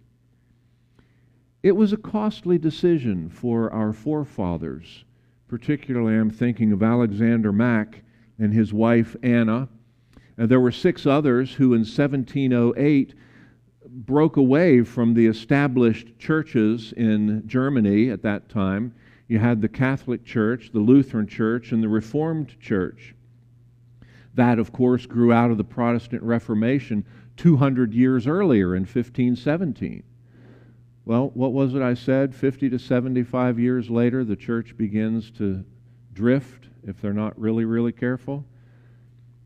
It 1.63 1.75
was 1.75 1.91
a 1.91 1.97
costly 1.97 2.57
decision 2.57 3.29
for 3.29 3.71
our 3.73 3.91
forefathers. 3.91 5.03
Particularly, 5.47 6.17
I'm 6.17 6.29
thinking 6.29 6.71
of 6.71 6.83
Alexander 6.83 7.51
Mack 7.51 8.03
and 8.39 8.53
his 8.53 8.73
wife 8.73 9.15
Anna. 9.23 9.67
And 10.37 10.47
there 10.47 10.61
were 10.61 10.71
six 10.71 11.05
others 11.05 11.53
who, 11.53 11.73
in 11.73 11.79
1708, 11.79 13.13
broke 13.89 14.37
away 14.37 14.83
from 14.83 15.13
the 15.13 15.25
established 15.25 16.17
churches 16.19 16.93
in 16.93 17.43
Germany 17.47 18.09
at 18.09 18.21
that 18.21 18.47
time. 18.49 18.93
You 19.27 19.39
had 19.39 19.61
the 19.61 19.67
Catholic 19.67 20.23
Church, 20.23 20.71
the 20.71 20.79
Lutheran 20.79 21.27
Church, 21.27 21.71
and 21.71 21.83
the 21.83 21.89
Reformed 21.89 22.59
Church. 22.59 23.13
That, 24.35 24.59
of 24.59 24.71
course, 24.71 25.05
grew 25.05 25.33
out 25.33 25.51
of 25.51 25.57
the 25.57 25.63
Protestant 25.63 26.23
Reformation 26.23 27.05
200 27.37 27.93
years 27.93 28.27
earlier 28.27 28.75
in 28.75 28.83
1517. 28.83 30.03
Well, 31.05 31.31
what 31.33 31.53
was 31.53 31.73
it 31.73 31.81
I 31.81 31.93
said? 31.93 32.35
50 32.35 32.69
to 32.69 32.79
75 32.79 33.59
years 33.59 33.89
later, 33.89 34.23
the 34.23 34.35
church 34.35 34.77
begins 34.77 35.31
to 35.31 35.63
drift 36.13 36.67
if 36.83 37.01
they're 37.01 37.13
not 37.13 37.39
really, 37.39 37.65
really 37.65 37.91
careful. 37.91 38.45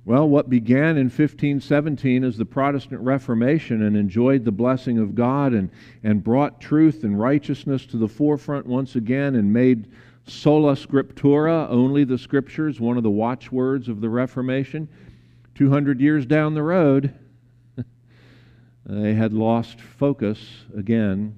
Well, 0.03 0.27
what 0.27 0.49
began 0.49 0.97
in 0.97 1.05
1517 1.05 2.23
as 2.23 2.35
the 2.35 2.45
Protestant 2.45 3.01
Reformation 3.01 3.83
and 3.83 3.95
enjoyed 3.95 4.43
the 4.43 4.51
blessing 4.51 4.97
of 4.97 5.13
God 5.13 5.53
and, 5.53 5.69
and 6.03 6.23
brought 6.23 6.59
truth 6.59 7.03
and 7.03 7.19
righteousness 7.19 7.85
to 7.87 7.97
the 7.97 8.07
forefront 8.07 8.65
once 8.65 8.95
again 8.95 9.35
and 9.35 9.53
made 9.53 9.91
sola 10.25 10.73
scriptura, 10.73 11.67
only 11.69 12.03
the 12.03 12.17
scriptures, 12.17 12.79
one 12.79 12.97
of 12.97 13.03
the 13.03 13.11
watchwords 13.11 13.87
of 13.87 14.01
the 14.01 14.09
Reformation. 14.09 14.87
200 15.53 16.01
years 16.01 16.25
down 16.25 16.55
the 16.55 16.63
road, 16.63 17.13
they 18.85 19.13
had 19.13 19.33
lost 19.33 19.79
focus 19.79 20.65
again. 20.75 21.37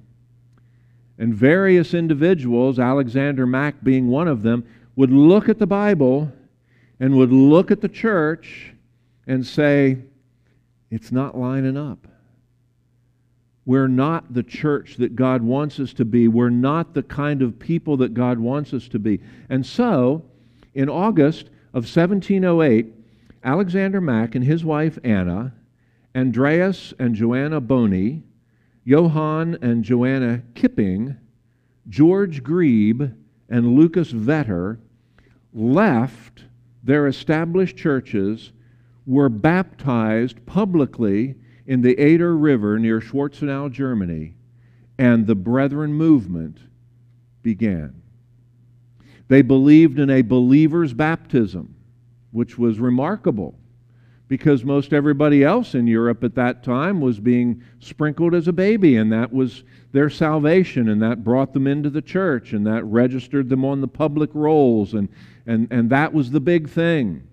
And 1.18 1.34
various 1.34 1.92
individuals, 1.92 2.78
Alexander 2.78 3.46
Mack 3.46 3.84
being 3.84 4.08
one 4.08 4.26
of 4.26 4.42
them, 4.42 4.64
would 4.96 5.10
look 5.10 5.50
at 5.50 5.58
the 5.58 5.66
Bible 5.66 6.32
and 7.04 7.14
would 7.14 7.30
look 7.30 7.70
at 7.70 7.82
the 7.82 7.88
church 7.88 8.72
and 9.26 9.46
say, 9.46 9.98
it's 10.90 11.12
not 11.12 11.36
lining 11.36 11.76
up. 11.76 12.08
We're 13.66 13.88
not 13.88 14.32
the 14.32 14.42
church 14.42 14.96
that 14.96 15.14
God 15.14 15.42
wants 15.42 15.78
us 15.78 15.92
to 15.94 16.06
be. 16.06 16.28
We're 16.28 16.48
not 16.48 16.94
the 16.94 17.02
kind 17.02 17.42
of 17.42 17.58
people 17.58 17.98
that 17.98 18.14
God 18.14 18.38
wants 18.38 18.72
us 18.72 18.88
to 18.88 18.98
be. 18.98 19.20
And 19.50 19.66
so, 19.66 20.24
in 20.72 20.88
August 20.88 21.48
of 21.74 21.84
1708, 21.84 22.86
Alexander 23.44 24.00
Mack 24.00 24.34
and 24.34 24.42
his 24.42 24.64
wife 24.64 24.98
Anna, 25.04 25.52
Andreas 26.16 26.94
and 26.98 27.14
Joanna 27.14 27.60
Boni, 27.60 28.22
Johann 28.82 29.58
and 29.60 29.84
Joanna 29.84 30.40
Kipping, 30.54 31.18
George 31.86 32.42
Grebe, 32.42 33.12
and 33.50 33.76
Lucas 33.76 34.10
Vetter 34.10 34.78
left 35.52 36.44
their 36.84 37.06
established 37.06 37.76
churches 37.76 38.52
were 39.06 39.28
baptized 39.28 40.44
publicly 40.46 41.34
in 41.66 41.80
the 41.80 41.98
Eder 41.98 42.36
River 42.36 42.78
near 42.78 43.00
Schwarzenau, 43.00 43.70
Germany, 43.72 44.34
and 44.98 45.26
the 45.26 45.34
Brethren 45.34 45.92
movement 45.92 46.58
began. 47.42 48.02
They 49.28 49.42
believed 49.42 49.98
in 49.98 50.10
a 50.10 50.22
believer's 50.22 50.92
baptism, 50.92 51.74
which 52.30 52.58
was 52.58 52.78
remarkable 52.78 53.58
because 54.26 54.64
most 54.64 54.92
everybody 54.92 55.44
else 55.44 55.74
in 55.74 55.86
Europe 55.86 56.24
at 56.24 56.34
that 56.34 56.64
time 56.64 57.00
was 57.00 57.20
being 57.20 57.62
sprinkled 57.78 58.34
as 58.34 58.48
a 58.48 58.52
baby, 58.52 58.96
and 58.96 59.12
that 59.12 59.32
was 59.32 59.64
their 59.92 60.08
salvation, 60.08 60.88
and 60.88 61.02
that 61.02 61.22
brought 61.22 61.52
them 61.52 61.66
into 61.66 61.90
the 61.90 62.02
church, 62.02 62.52
and 62.52 62.66
that 62.66 62.84
registered 62.84 63.48
them 63.48 63.64
on 63.64 63.80
the 63.80 63.88
public 63.88 64.30
rolls, 64.34 64.94
and 64.94 65.08
and, 65.46 65.68
and 65.70 65.90
that 65.90 66.12
was 66.12 66.30
the 66.30 66.40
big 66.40 66.68
thing. 66.68 67.26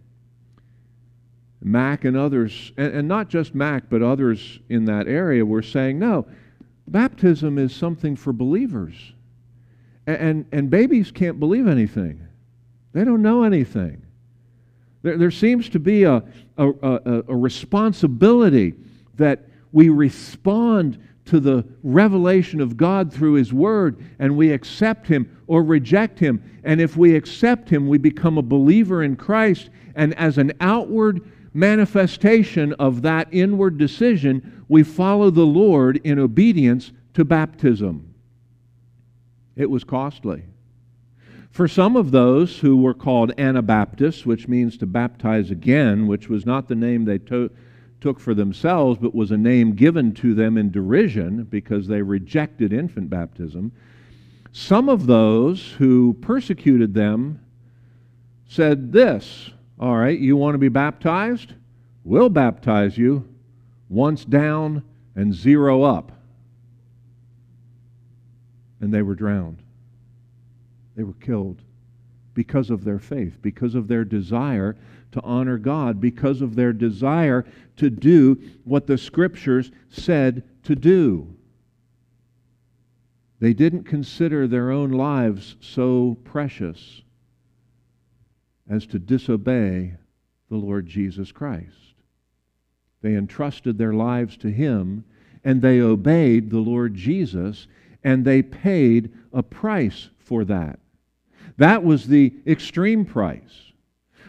Mack 1.63 2.05
and 2.05 2.17
others, 2.17 2.71
and, 2.77 2.93
and 2.93 3.07
not 3.07 3.29
just 3.29 3.55
Mack, 3.55 3.89
but 3.89 4.01
others 4.01 4.59
in 4.69 4.85
that 4.85 5.07
area 5.07 5.45
were 5.45 5.61
saying, 5.61 5.99
no, 5.99 6.25
baptism 6.87 7.57
is 7.57 7.73
something 7.73 8.15
for 8.15 8.33
believers. 8.33 9.13
And, 10.07 10.45
and 10.51 10.69
babies 10.69 11.11
can't 11.11 11.39
believe 11.39 11.67
anything, 11.67 12.27
they 12.93 13.05
don't 13.05 13.21
know 13.21 13.43
anything. 13.43 14.01
There, 15.01 15.17
there 15.17 15.31
seems 15.31 15.69
to 15.69 15.79
be 15.79 16.03
a, 16.03 16.23
a, 16.57 16.69
a, 16.69 17.23
a 17.27 17.35
responsibility 17.35 18.75
that 19.15 19.45
we 19.71 19.89
respond 19.89 20.99
to 21.25 21.39
the 21.39 21.65
revelation 21.83 22.59
of 22.61 22.77
God 22.77 23.11
through 23.13 23.33
His 23.33 23.53
Word 23.53 24.03
and 24.19 24.35
we 24.35 24.51
accept 24.51 25.07
Him 25.07 25.37
or 25.47 25.63
reject 25.63 26.19
Him. 26.19 26.43
And 26.63 26.81
if 26.81 26.97
we 26.97 27.15
accept 27.15 27.69
Him, 27.69 27.87
we 27.87 27.97
become 27.97 28.37
a 28.37 28.43
believer 28.43 29.03
in 29.03 29.15
Christ. 29.15 29.69
And 29.95 30.13
as 30.17 30.37
an 30.37 30.53
outward 30.59 31.21
manifestation 31.53 32.73
of 32.73 33.01
that 33.03 33.27
inward 33.31 33.77
decision, 33.77 34.65
we 34.67 34.83
follow 34.83 35.29
the 35.29 35.45
Lord 35.45 35.99
in 36.03 36.19
obedience 36.19 36.91
to 37.13 37.25
baptism. 37.25 38.13
It 39.55 39.69
was 39.69 39.83
costly. 39.83 40.43
For 41.51 41.67
some 41.67 41.97
of 41.97 42.11
those 42.11 42.59
who 42.59 42.77
were 42.77 42.93
called 42.93 43.33
Anabaptists, 43.37 44.25
which 44.25 44.47
means 44.47 44.77
to 44.77 44.85
baptize 44.85 45.51
again, 45.51 46.07
which 46.07 46.29
was 46.29 46.45
not 46.45 46.69
the 46.69 46.75
name 46.75 47.03
they 47.03 47.17
to- 47.19 47.51
took 47.99 48.21
for 48.21 48.33
themselves, 48.33 48.97
but 48.99 49.13
was 49.13 49.31
a 49.31 49.37
name 49.37 49.73
given 49.73 50.13
to 50.13 50.33
them 50.33 50.57
in 50.57 50.71
derision 50.71 51.43
because 51.43 51.87
they 51.87 52.01
rejected 52.01 52.71
infant 52.71 53.09
baptism, 53.09 53.73
some 54.53 54.87
of 54.87 55.07
those 55.07 55.73
who 55.73 56.13
persecuted 56.21 56.93
them 56.93 57.39
said 58.47 58.91
this 58.91 59.51
All 59.79 59.97
right, 59.97 60.19
you 60.19 60.37
want 60.37 60.53
to 60.53 60.59
be 60.59 60.69
baptized? 60.69 61.53
We'll 62.03 62.29
baptize 62.29 62.97
you 62.97 63.27
once 63.89 64.23
down 64.23 64.83
and 65.15 65.33
zero 65.33 65.83
up. 65.83 66.11
And 68.79 68.93
they 68.93 69.01
were 69.01 69.15
drowned. 69.15 69.61
They 70.95 71.03
were 71.03 71.13
killed 71.13 71.61
because 72.33 72.69
of 72.69 72.83
their 72.83 72.99
faith, 72.99 73.37
because 73.41 73.75
of 73.75 73.87
their 73.87 74.05
desire 74.05 74.77
to 75.11 75.21
honor 75.21 75.57
God, 75.57 75.99
because 75.99 76.41
of 76.41 76.55
their 76.55 76.73
desire 76.73 77.45
to 77.77 77.89
do 77.89 78.41
what 78.63 78.87
the 78.87 78.97
Scriptures 78.97 79.71
said 79.89 80.43
to 80.63 80.75
do. 80.75 81.35
They 83.39 83.53
didn't 83.53 83.83
consider 83.83 84.47
their 84.47 84.71
own 84.71 84.91
lives 84.91 85.55
so 85.59 86.17
precious 86.23 87.01
as 88.69 88.85
to 88.87 88.99
disobey 88.99 89.95
the 90.49 90.57
Lord 90.57 90.85
Jesus 90.85 91.31
Christ. 91.31 91.95
They 93.01 93.15
entrusted 93.15 93.77
their 93.77 93.93
lives 93.93 94.37
to 94.37 94.51
Him 94.51 95.03
and 95.43 95.61
they 95.61 95.81
obeyed 95.81 96.51
the 96.51 96.59
Lord 96.59 96.93
Jesus 96.93 97.67
and 98.03 98.23
they 98.23 98.41
paid 98.41 99.11
a 99.33 99.41
price 99.41 100.09
for 100.19 100.45
that. 100.45 100.79
That 101.57 101.83
was 101.83 102.07
the 102.07 102.33
extreme 102.45 103.05
price. 103.05 103.71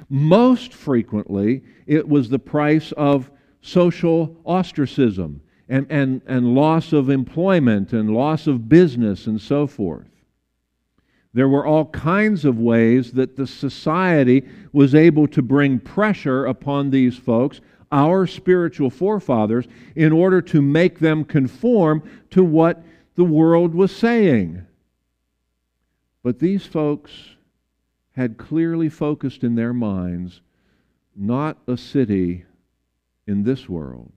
Most 0.09 0.73
frequently, 0.73 1.63
it 1.87 2.09
was 2.09 2.29
the 2.29 2.39
price 2.39 2.93
of 2.93 3.31
social 3.63 4.37
ostracism 4.45 5.41
and, 5.69 5.87
and, 5.89 6.21
and 6.27 6.55
loss 6.55 6.93
of 6.93 7.09
employment 7.09 7.93
and 7.93 8.11
loss 8.15 8.47
of 8.47 8.69
business 8.69 9.27
and 9.27 9.41
so 9.41 9.67
forth. 9.67 10.09
There 11.35 11.49
were 11.49 11.65
all 11.65 11.87
kinds 11.87 12.45
of 12.45 12.59
ways 12.59 13.13
that 13.13 13.37
the 13.37 13.47
society 13.47 14.47
was 14.73 14.95
able 14.95 15.27
to 15.29 15.41
bring 15.41 15.79
pressure 15.79 16.45
upon 16.45 16.91
these 16.91 17.17
folks, 17.17 17.61
our 17.91 18.27
spiritual 18.27 18.91
forefathers, 18.91 19.67
in 19.97 20.13
order 20.13 20.43
to 20.43 20.61
make 20.61 20.99
them 20.99 21.25
conform 21.25 22.03
to 22.31 22.45
what 22.45 22.83
the 23.15 23.25
world 23.25 23.75
was 23.75 23.95
saying. 23.95 24.67
But 26.23 26.39
these 26.39 26.67
folks 26.67 27.11
had 28.13 28.39
clearly 28.39 28.89
focused 28.89 29.43
in 29.43 29.55
their 29.55 29.73
minds 29.73 30.41
not 31.17 31.59
a 31.67 31.77
city 31.77 32.45
in 33.27 33.43
this 33.43 33.69
world, 33.69 34.13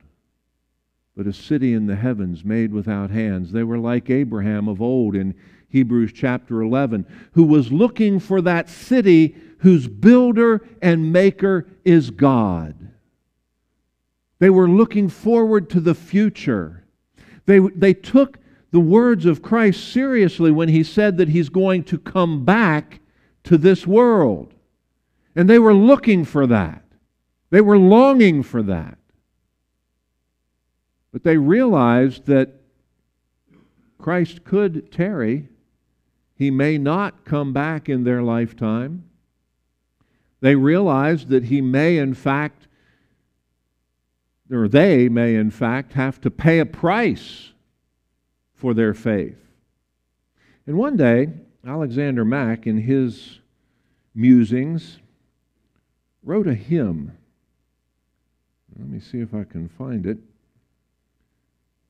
but 1.15 1.27
a 1.27 1.33
city 1.33 1.73
in 1.73 1.87
the 1.87 1.95
heavens 1.95 2.43
made 2.43 2.71
without 2.71 3.09
hands. 3.09 3.51
They 3.51 3.63
were 3.63 3.79
like 3.79 4.09
Abraham 4.09 4.67
of 4.67 4.81
old 4.81 5.15
in 5.15 5.35
Hebrews 5.69 6.13
chapter 6.13 6.61
11, 6.61 7.05
who 7.33 7.43
was 7.43 7.71
looking 7.71 8.19
for 8.19 8.41
that 8.41 8.69
city 8.69 9.35
whose 9.59 9.87
builder 9.87 10.65
and 10.81 11.11
maker 11.11 11.67
is 11.83 12.11
God. 12.11 12.75
They 14.39 14.49
were 14.49 14.69
looking 14.69 15.09
forward 15.09 15.69
to 15.71 15.79
the 15.79 15.95
future. 15.95 16.83
They, 17.45 17.59
they 17.59 17.93
took 17.93 18.37
the 18.75 18.81
words 18.81 19.25
of 19.25 19.41
Christ 19.41 19.93
seriously 19.93 20.51
when 20.51 20.67
he 20.67 20.83
said 20.83 21.15
that 21.15 21.29
he's 21.29 21.47
going 21.47 21.85
to 21.85 21.97
come 21.97 22.43
back 22.43 22.99
to 23.45 23.57
this 23.57 23.88
world. 23.88 24.53
And 25.33 25.49
they 25.49 25.59
were 25.59 25.73
looking 25.73 26.25
for 26.25 26.45
that. 26.47 26.83
They 27.51 27.61
were 27.61 27.77
longing 27.77 28.43
for 28.43 28.61
that. 28.63 28.97
But 31.13 31.23
they 31.23 31.38
realized 31.38 32.25
that 32.25 32.49
Christ 33.97 34.43
could 34.43 34.91
tarry. 34.91 35.47
He 36.35 36.51
may 36.51 36.77
not 36.77 37.23
come 37.23 37.53
back 37.53 37.88
in 37.88 38.03
their 38.03 38.21
lifetime. 38.21 39.05
They 40.41 40.55
realized 40.55 41.29
that 41.29 41.45
he 41.45 41.61
may, 41.61 41.97
in 41.97 42.13
fact, 42.13 42.67
or 44.51 44.67
they 44.67 45.07
may, 45.07 45.35
in 45.35 45.49
fact, 45.49 45.93
have 45.93 46.19
to 46.19 46.29
pay 46.29 46.59
a 46.59 46.65
price 46.65 47.53
for 48.55 48.73
their 48.73 48.93
faith. 48.93 49.37
And 50.65 50.77
one 50.77 50.97
day, 50.97 51.29
Alexander 51.65 52.25
Mack, 52.25 52.65
in 52.65 52.77
his 52.77 53.39
musings, 54.13 54.99
wrote 56.23 56.47
a 56.47 56.55
hymn. 56.55 57.17
Let 58.77 58.87
me 58.87 58.99
see 58.99 59.19
if 59.19 59.33
I 59.33 59.43
can 59.43 59.69
find 59.69 60.05
it, 60.05 60.17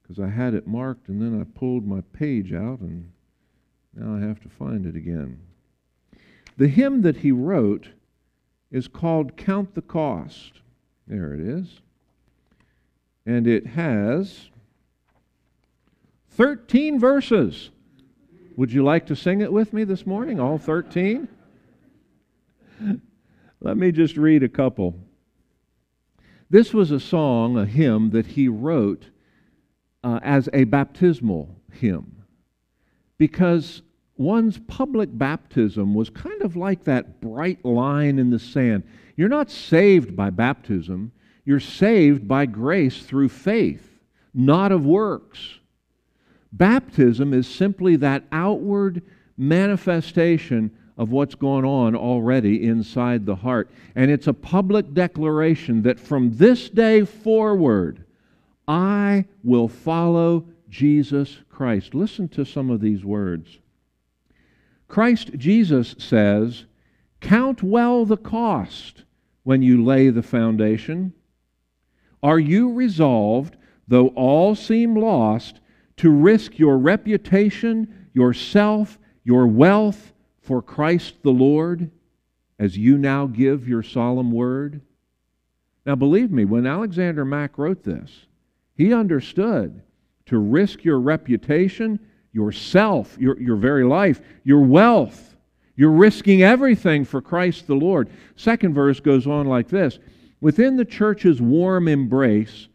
because 0.02 0.20
I 0.20 0.30
had 0.30 0.54
it 0.54 0.68
marked 0.68 1.08
and 1.08 1.22
then 1.22 1.40
I 1.40 1.58
pulled 1.58 1.88
my 1.88 2.02
page 2.14 2.54
out 2.54 2.80
and 2.80 3.12
now 3.94 4.16
I 4.16 4.28
have 4.28 4.42
to 4.42 4.50
find 4.50 4.86
it 4.86 4.96
again. 4.96 5.40
The 6.58 6.68
hymn 6.68 7.02
that 7.02 7.18
he 7.18 7.32
wrote 7.32 7.90
is 8.72 8.88
called 8.88 9.38
Count 9.38 9.74
the 9.74 9.82
Cost. 9.82 10.62
There 11.08 11.34
it 11.34 11.40
is. 11.40 11.80
And 13.26 13.48
it 13.48 13.68
has 13.68 14.50
13 16.36 17.00
verses. 17.00 17.70
Would 18.58 18.72
you 18.72 18.84
like 18.84 19.08
to 19.08 19.16
sing 19.16 19.42
it 19.42 19.52
with 19.52 19.74
me 19.74 19.84
this 19.84 20.06
morning, 20.06 20.40
all 20.40 20.58
13? 20.58 21.28
Let 23.62 23.78
me 23.78 23.92
just 23.92 24.18
read 24.18 24.44
a 24.44 24.50
couple. 24.50 24.96
This 26.50 26.74
was 26.74 26.92
a 26.92 27.00
song, 27.00 27.58
a 27.58 27.66
hymn 27.66 28.12
that 28.12 28.28
he 28.28 28.48
wrote 28.48 29.10
uh, 30.04 30.20
as 30.24 30.48
a 30.54 30.66
baptismal 30.66 31.56
hymn 31.72 32.24
because 33.18 33.82
one's 34.18 34.58
public 34.68 35.10
baptism 35.12 35.94
was 35.94 36.10
kind 36.10 36.42
of 36.42 36.56
like 36.56 36.84
that 36.84 37.22
bright 37.22 37.64
line 37.66 38.20
in 38.20 38.30
the 38.30 38.40
sand. 38.40 38.84
You're 39.16 39.30
not 39.30 39.50
saved 39.50 40.16
by 40.16 40.30
baptism, 40.30 41.12
you're 41.46 41.60
saved 41.60 42.28
by 42.28 42.46
grace 42.46 43.04
through 43.04 43.30
faith, 43.30 44.00
not 44.34 44.72
of 44.72 44.86
works. 44.86 45.60
Baptism 46.58 47.34
is 47.34 47.48
simply 47.48 47.98
that 47.98 48.24
outward 48.32 49.02
manifestation 49.38 50.72
of 50.98 51.12
what's 51.12 51.36
going 51.36 51.66
on 51.66 51.96
already 51.96 52.64
inside 52.66 53.26
the 53.26 53.36
heart. 53.36 53.70
And 53.96 54.10
it's 54.10 54.28
a 54.28 54.34
public 54.34 54.94
declaration 54.94 55.82
that 55.82 56.00
from 56.00 56.38
this 56.38 56.70
day 56.70 57.04
forward, 57.04 58.06
I 58.68 59.26
will 59.44 59.68
follow 59.68 60.46
Jesus 60.70 61.40
Christ. 61.50 61.94
Listen 61.94 62.30
to 62.30 62.46
some 62.46 62.70
of 62.70 62.80
these 62.80 63.04
words. 63.04 63.60
Christ 64.88 65.32
Jesus 65.38 65.94
says, 65.98 66.66
Count 67.20 67.64
well 67.64 68.06
the 68.06 68.18
cost 68.18 69.04
when 69.44 69.62
you 69.62 69.84
lay 69.84 70.10
the 70.10 70.24
foundation. 70.24 71.12
Are 72.24 72.40
you 72.40 72.72
resolved, 72.72 73.58
though 73.88 74.08
all 74.10 74.56
seem 74.56 74.96
lost, 74.96 75.60
to 75.98 76.10
risk 76.10 76.60
your 76.60 76.78
reputation, 76.78 78.08
yourself, 78.14 79.00
your 79.24 79.48
wealth 79.48 80.14
for 80.42 80.62
Christ 80.62 81.16
the 81.24 81.32
Lord 81.32 81.90
as 82.60 82.78
you 82.78 82.98
now 82.98 83.28
give 83.28 83.68
your 83.68 83.84
solemn 83.84 84.32
word? 84.32 84.82
Now, 85.86 85.96
believe 85.96 86.32
me, 86.32 86.46
when 86.46 86.66
Alexander 86.66 87.26
Mack 87.26 87.58
wrote 87.58 87.84
this, 87.84 88.26
he 88.74 88.94
understood 88.94 89.82
to 90.26 90.40
risk 90.40 90.84
your 90.84 91.00
reputation, 91.00 92.00
yourself, 92.34 93.16
your, 93.20 93.40
your 93.40 93.56
very 93.56 93.84
life, 93.84 94.22
your 94.44 94.62
wealth. 94.62 95.36
You're 95.76 95.92
risking 95.92 96.42
everything 96.42 97.06
for 97.06 97.22
Christ 97.22 97.68
the 97.68 97.76
Lord. 97.76 98.10
Second 98.36 98.74
verse 98.74 99.00
goes 99.00 99.28
on 99.28 99.48
like 99.48 99.70
this 99.70 100.00
Within 100.42 100.76
the 100.76 100.86
church's 100.86 101.42
warm 101.42 101.88
embrace, 101.88 102.68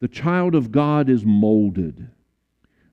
the 0.00 0.08
child 0.08 0.54
of 0.54 0.70
God 0.70 1.08
is 1.08 1.24
molded 1.24 2.08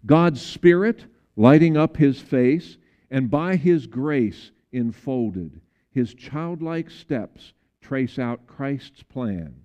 God's 0.05 0.41
Spirit 0.41 1.05
lighting 1.35 1.77
up 1.77 1.97
his 1.97 2.19
face 2.19 2.77
and 3.09 3.29
by 3.29 3.55
his 3.55 3.87
grace 3.87 4.51
enfolded, 4.71 5.61
his 5.89 6.13
childlike 6.13 6.89
steps 6.89 7.53
trace 7.81 8.19
out 8.19 8.47
Christ's 8.47 9.03
plan, 9.03 9.55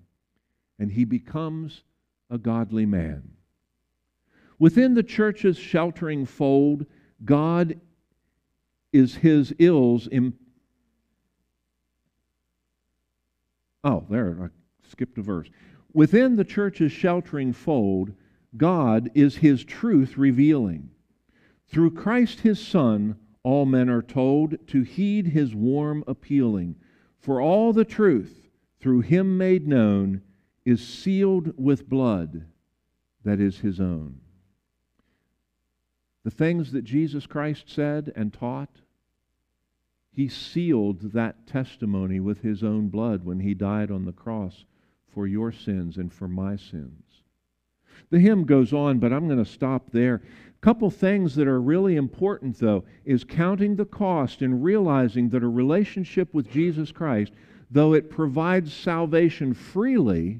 and 0.79 0.91
he 0.91 1.05
becomes 1.05 1.83
a 2.29 2.37
godly 2.37 2.85
man. 2.85 3.31
Within 4.59 4.93
the 4.93 5.03
church's 5.03 5.57
sheltering 5.57 6.25
fold, 6.25 6.85
God 7.25 7.79
is 8.93 9.15
his 9.15 9.53
ills. 9.57 10.07
Im- 10.11 10.37
oh, 13.83 14.05
there, 14.09 14.37
I 14.43 14.87
skipped 14.87 15.17
a 15.17 15.21
verse. 15.21 15.49
Within 15.93 16.35
the 16.35 16.43
church's 16.43 16.91
sheltering 16.91 17.53
fold, 17.53 18.13
God 18.57 19.09
is 19.13 19.37
his 19.37 19.63
truth 19.63 20.17
revealing. 20.17 20.89
Through 21.67 21.91
Christ 21.91 22.41
his 22.41 22.59
Son, 22.59 23.17
all 23.43 23.65
men 23.65 23.89
are 23.89 24.01
told 24.01 24.67
to 24.67 24.81
heed 24.81 25.27
his 25.27 25.55
warm 25.55 26.03
appealing. 26.05 26.75
For 27.19 27.41
all 27.41 27.71
the 27.71 27.85
truth, 27.85 28.49
through 28.79 29.01
him 29.01 29.37
made 29.37 29.67
known, 29.67 30.21
is 30.65 30.85
sealed 30.85 31.53
with 31.57 31.89
blood 31.89 32.45
that 33.23 33.39
is 33.39 33.59
his 33.59 33.79
own. 33.79 34.19
The 36.23 36.31
things 36.31 36.71
that 36.71 36.83
Jesus 36.83 37.25
Christ 37.25 37.69
said 37.69 38.11
and 38.15 38.33
taught, 38.33 38.81
he 40.11 40.27
sealed 40.27 41.13
that 41.13 41.47
testimony 41.47 42.19
with 42.19 42.41
his 42.41 42.63
own 42.63 42.89
blood 42.89 43.23
when 43.23 43.39
he 43.39 43.53
died 43.53 43.89
on 43.89 44.05
the 44.05 44.11
cross 44.11 44.65
for 45.07 45.25
your 45.25 45.51
sins 45.51 45.97
and 45.97 46.13
for 46.13 46.27
my 46.27 46.55
sins. 46.55 47.10
The 48.09 48.19
hymn 48.19 48.45
goes 48.45 48.73
on, 48.73 48.99
but 48.99 49.13
I'm 49.13 49.27
going 49.27 49.43
to 49.43 49.49
stop 49.49 49.91
there. 49.91 50.15
A 50.15 50.61
couple 50.61 50.89
things 50.89 51.35
that 51.35 51.47
are 51.47 51.61
really 51.61 51.95
important, 51.95 52.59
though, 52.59 52.83
is 53.05 53.23
counting 53.23 53.75
the 53.75 53.85
cost 53.85 54.41
and 54.41 54.63
realizing 54.63 55.29
that 55.29 55.43
a 55.43 55.47
relationship 55.47 56.33
with 56.33 56.51
Jesus 56.51 56.91
Christ, 56.91 57.33
though 57.69 57.93
it 57.93 58.09
provides 58.09 58.73
salvation 58.73 59.53
freely, 59.53 60.39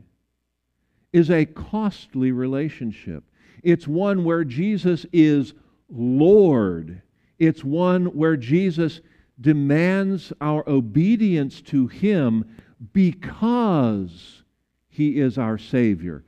is 1.13 1.29
a 1.29 1.45
costly 1.45 2.31
relationship. 2.31 3.23
It's 3.63 3.87
one 3.87 4.23
where 4.23 4.43
Jesus 4.43 5.05
is 5.11 5.53
Lord. 5.89 7.01
It's 7.37 7.63
one 7.63 8.05
where 8.05 8.37
Jesus 8.37 9.01
demands 9.39 10.31
our 10.39 10.67
obedience 10.69 11.61
to 11.63 11.87
Him 11.87 12.45
because 12.93 14.43
He 14.87 15.19
is 15.19 15.37
our 15.37 15.57
Savior. 15.57 16.23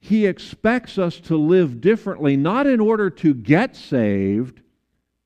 He 0.00 0.26
expects 0.26 0.96
us 0.98 1.18
to 1.20 1.36
live 1.36 1.80
differently, 1.80 2.36
not 2.36 2.66
in 2.66 2.80
order 2.80 3.10
to 3.10 3.34
get 3.34 3.74
saved, 3.74 4.60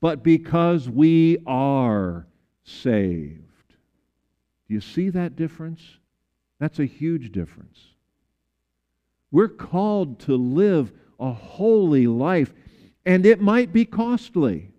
but 0.01 0.23
because 0.23 0.89
we 0.89 1.37
are 1.45 2.27
saved. 2.63 3.39
Do 4.67 4.73
you 4.73 4.81
see 4.81 5.09
that 5.09 5.35
difference? 5.35 5.81
That's 6.59 6.79
a 6.79 6.85
huge 6.85 7.31
difference. 7.31 7.79
We're 9.31 9.49
called 9.49 10.19
to 10.21 10.35
live 10.35 10.91
a 11.19 11.31
holy 11.31 12.07
life, 12.07 12.53
and 13.05 13.25
it 13.25 13.41
might 13.41 13.73
be 13.73 13.85
costly. 13.85 14.71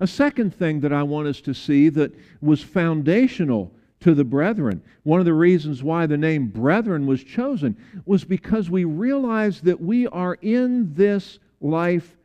A 0.00 0.06
second 0.06 0.54
thing 0.54 0.80
that 0.80 0.92
I 0.92 1.02
want 1.04 1.28
us 1.28 1.40
to 1.42 1.54
see 1.54 1.88
that 1.90 2.12
was 2.40 2.62
foundational 2.62 3.74
to 4.02 4.14
the 4.14 4.24
brethren. 4.24 4.82
One 5.04 5.20
of 5.20 5.26
the 5.26 5.34
reasons 5.34 5.82
why 5.82 6.06
the 6.06 6.16
name 6.16 6.48
brethren 6.48 7.06
was 7.06 7.22
chosen 7.24 7.76
was 8.04 8.24
because 8.24 8.68
we 8.68 8.84
realize 8.84 9.60
that 9.62 9.80
we 9.80 10.06
are 10.08 10.38
in 10.40 10.94
this 10.94 11.38
life 11.60 12.16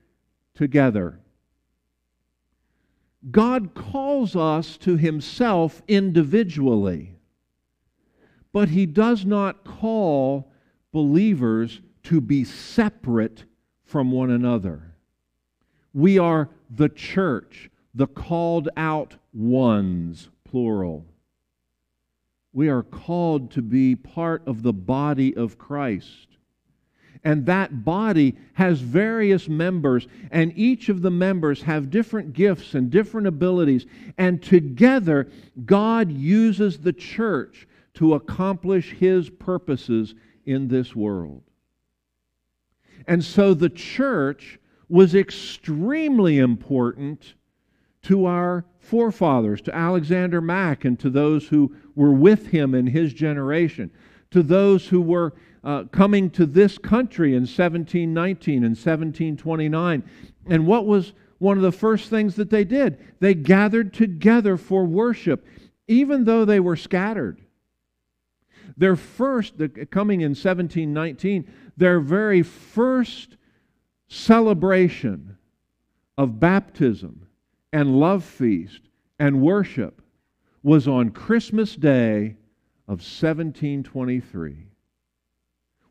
together. 0.56 1.20
God 3.30 3.74
calls 3.74 4.36
us 4.36 4.78
to 4.78 4.98
himself 4.98 5.82
individually, 5.88 7.16
but 8.54 8.70
he 8.70 8.86
does 8.86 9.26
not 9.26 9.64
call 9.64 10.52
believers 10.92 11.82
to 12.04 12.22
be 12.22 12.44
separate 12.44 13.44
from 13.86 14.12
one 14.12 14.32
another. 14.32 14.96
We 15.94 16.18
are 16.18 16.50
the 16.70 16.90
church, 16.90 17.70
the 17.94 18.08
called 18.08 18.70
out 18.78 19.16
ones, 19.34 20.30
plural. 20.44 21.06
We 22.58 22.70
are 22.70 22.82
called 22.82 23.52
to 23.52 23.62
be 23.62 23.96
part 23.96 24.42
of 24.48 24.64
the 24.64 24.74
body 24.74 25.38
of 25.38 25.60
Christ. 25.60 26.26
And 27.24 27.46
that 27.46 27.86
body 27.86 28.36
has 28.54 28.80
various 28.80 29.48
members, 29.48 30.08
and 30.32 30.52
each 30.56 30.90
of 30.90 31.04
the 31.04 31.12
members 31.12 31.62
have 31.62 31.92
different 31.92 32.34
gifts 32.34 32.74
and 32.74 32.90
different 32.90 33.28
abilities. 33.28 33.86
And 34.18 34.42
together, 34.42 35.30
God 35.68 36.12
uses 36.12 36.80
the 36.80 36.94
church 36.94 37.68
to 37.94 38.16
accomplish 38.16 38.90
his 38.94 39.30
purposes 39.30 40.16
in 40.48 40.68
this 40.68 40.96
world. 40.96 41.44
And 43.06 43.24
so 43.24 43.54
the 43.54 43.70
church 43.70 44.58
was 44.90 45.14
extremely 45.14 46.40
important 46.40 47.36
to 48.02 48.26
our 48.26 48.66
forefathers, 48.80 49.62
to 49.62 49.76
Alexander 49.76 50.42
Mack, 50.42 50.86
and 50.86 50.98
to 51.02 51.12
those 51.12 51.48
who 51.48 51.76
were 51.98 52.14
with 52.14 52.48
him 52.48 52.76
in 52.76 52.86
his 52.88 53.12
generation, 53.12 53.92
to 54.30 54.44
those 54.44 54.88
who 54.88 55.02
were 55.02 55.34
uh, 55.64 55.84
coming 55.86 56.30
to 56.30 56.46
this 56.46 56.78
country 56.78 57.32
in 57.32 57.42
1719 57.42 58.64
and 58.64 58.76
1729. 58.76 60.04
And 60.46 60.68
what 60.68 60.86
was 60.86 61.14
one 61.40 61.58
of 61.58 61.64
the 61.64 61.72
first 61.72 62.10
things 62.10 62.36
that 62.36 62.52
they 62.52 62.64
did? 62.64 63.00
They 63.20 63.34
gathered 63.34 63.94
together 63.94 64.58
for 64.58 64.86
worship, 64.86 65.46
even 65.88 66.24
though 66.24 66.46
they 66.46 66.60
were 66.60 66.76
scattered. 66.76 67.42
Their 68.78 68.96
first, 68.96 69.56
coming 69.90 70.22
in 70.22 70.32
1719, 70.32 71.52
their 71.78 72.00
very 72.00 72.44
first 72.44 73.38
celebration 74.08 75.38
of 76.16 76.40
baptism 76.40 77.28
and 77.74 78.00
love 78.00 78.24
feast 78.24 78.82
and 79.20 79.42
worship 79.42 80.02
was 80.68 80.86
on 80.86 81.12
Christmas 81.12 81.78
Day 81.78 82.36
of 82.90 83.00
1723. 83.00 84.68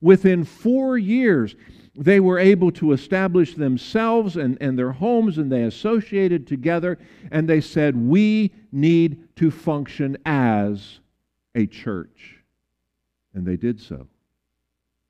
Within 0.02 0.44
four 0.44 0.98
years, 0.98 1.56
they 1.94 2.20
were 2.20 2.38
able 2.38 2.70
to 2.72 2.92
establish 2.92 3.54
themselves 3.54 4.36
and, 4.36 4.58
and 4.60 4.78
their 4.78 4.92
homes, 4.92 5.38
and 5.38 5.50
they 5.50 5.62
associated 5.62 6.46
together, 6.46 6.98
and 7.30 7.48
they 7.48 7.62
said, 7.62 7.96
We 7.96 8.52
need 8.70 9.34
to 9.36 9.50
function 9.50 10.18
as 10.26 11.00
a 11.54 11.64
church. 11.66 12.44
And 13.32 13.46
they 13.46 13.56
did 13.56 13.80
so. 13.80 14.08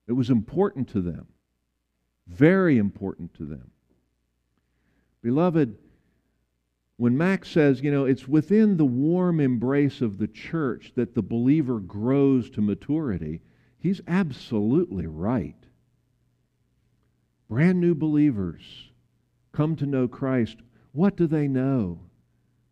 It 0.06 0.12
was 0.12 0.30
important 0.30 0.90
to 0.90 1.00
them, 1.00 1.26
very 2.28 2.78
important 2.78 3.34
to 3.34 3.44
them. 3.44 3.72
Beloved, 5.24 5.76
when 6.96 7.16
Max 7.16 7.50
says, 7.50 7.82
you 7.82 7.90
know, 7.90 8.06
it's 8.06 8.26
within 8.26 8.76
the 8.76 8.84
warm 8.84 9.40
embrace 9.40 10.00
of 10.00 10.18
the 10.18 10.28
church 10.28 10.92
that 10.94 11.14
the 11.14 11.22
believer 11.22 11.78
grows 11.78 12.48
to 12.50 12.62
maturity, 12.62 13.40
he's 13.78 14.00
absolutely 14.08 15.06
right. 15.06 15.56
Brand 17.48 17.80
new 17.80 17.94
believers 17.94 18.62
come 19.52 19.76
to 19.76 19.86
know 19.86 20.08
Christ. 20.08 20.56
What 20.92 21.16
do 21.16 21.26
they 21.26 21.48
know? 21.48 22.00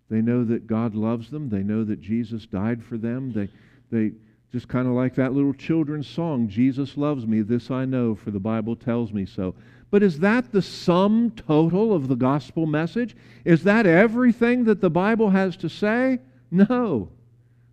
They 0.08 0.22
know 0.22 0.44
that 0.44 0.66
God 0.66 0.94
loves 0.94 1.30
them. 1.30 1.48
They 1.48 1.62
know 1.62 1.84
that 1.84 2.00
Jesus 2.00 2.46
died 2.46 2.82
for 2.82 2.96
them. 2.96 3.32
They, 3.32 3.48
they 3.90 4.14
just 4.52 4.68
kind 4.68 4.86
of 4.86 4.94
like 4.94 5.16
that 5.16 5.32
little 5.32 5.52
children's 5.52 6.06
song, 6.06 6.48
Jesus 6.48 6.96
loves 6.96 7.26
me, 7.26 7.42
this 7.42 7.72
I 7.72 7.84
know, 7.84 8.14
for 8.14 8.30
the 8.30 8.38
Bible 8.38 8.76
tells 8.76 9.12
me 9.12 9.26
so. 9.26 9.54
But 9.90 10.02
is 10.02 10.20
that 10.20 10.52
the 10.52 10.62
sum 10.62 11.30
total 11.30 11.92
of 11.92 12.08
the 12.08 12.16
gospel 12.16 12.66
message? 12.66 13.16
Is 13.44 13.64
that 13.64 13.86
everything 13.86 14.64
that 14.64 14.80
the 14.80 14.90
Bible 14.90 15.30
has 15.30 15.56
to 15.58 15.68
say? 15.68 16.18
No. 16.50 17.10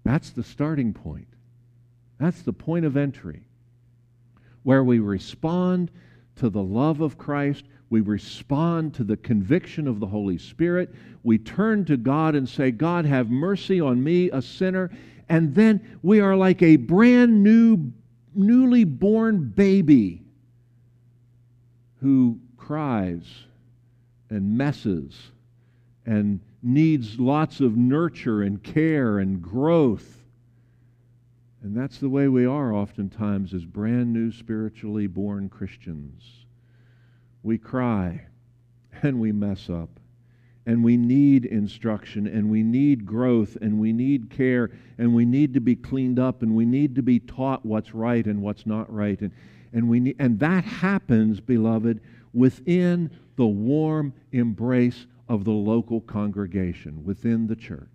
That's 0.04 0.32
the 0.32 0.44
starting 0.44 0.94
point. 0.94 1.28
That's 2.20 2.42
the 2.44 2.54
point 2.54 2.86
of 2.86 2.98
entry 2.98 3.44
where 4.64 4.84
we 4.84 5.00
respond 5.00 5.92
to 6.36 6.50
the 6.50 6.62
love 6.62 7.02
of 7.02 7.18
Christ, 7.18 7.66
we 7.90 8.02
respond 8.02 8.94
to 8.96 9.04
the 9.04 9.18
conviction 9.18 9.88
of 9.88 10.00
the 10.00 10.08
Holy 10.08 10.38
Spirit, 10.38 10.94
we 11.24 11.38
turn 11.38 11.86
to 11.86 11.98
God 11.98 12.36
and 12.36 12.48
say, 12.48 12.72
God, 12.72 13.06
have 13.06 13.30
mercy 13.30 13.82
on 13.82 14.04
me, 14.04 14.30
a 14.32 14.42
sinner, 14.42 14.92
and 15.30 15.54
then 15.54 16.00
we 16.02 16.20
are 16.20 16.36
like 16.36 16.62
a 16.62 16.76
brand 16.78 17.44
new, 17.44 17.92
newly 18.34 18.84
born 18.84 19.50
baby 19.50 20.22
who 22.02 22.39
cries 22.58 23.26
and 24.30 24.58
messes 24.58 25.32
and 26.06 26.39
needs 26.64 27.20
lots 27.20 27.60
of 27.60 27.78
nurture 27.78 28.41
and 28.41 28.64
care 28.64 29.20
and 29.20 29.41
growth. 29.41 30.24
And 31.62 31.78
that's 31.78 31.99
the 31.99 32.10
way 32.10 32.28
we 32.28 32.45
are 32.45 32.74
oftentimes 32.74 33.54
as 33.54 33.66
brand 33.66 34.12
new 34.12 34.32
spiritually 34.32 35.06
born 35.06 35.47
Christians. 35.47 36.24
We 37.43 37.60
cry 37.60 38.26
and 39.04 39.20
we 39.20 39.32
mess 39.32 39.70
up 39.70 39.89
and 40.66 40.84
we 40.84 40.97
need 40.97 41.45
instruction 41.45 42.26
and 42.28 42.49
we 42.49 42.64
need 42.64 43.06
growth 43.06 43.58
and 43.62 43.80
we 43.80 43.93
need 43.93 44.30
care 44.30 44.72
and 44.97 45.14
we 45.14 45.26
need 45.26 45.54
to 45.54 45.60
be 45.60 45.76
cleaned 45.76 46.20
up 46.20 46.41
and 46.41 46.56
we 46.56 46.66
need 46.66 46.95
to 46.95 47.04
be 47.04 47.20
taught 47.20 47.66
what's 47.66 47.93
right 47.93 48.26
and 48.26 48.41
what's 48.41 48.66
not 48.66 48.91
right 48.91 49.20
and, 49.22 49.32
and 49.74 49.88
we 49.88 50.00
need, 50.00 50.16
and 50.20 50.40
that 50.40 50.64
happens 50.64 51.40
beloved 51.40 52.02
within 52.34 53.10
the 53.36 53.46
warm 53.46 54.14
embrace 54.32 55.06
of 55.28 55.46
the 55.46 55.52
local 55.52 56.02
congregation 56.02 57.04
within 57.04 57.48
the 57.48 57.56
church 57.56 57.88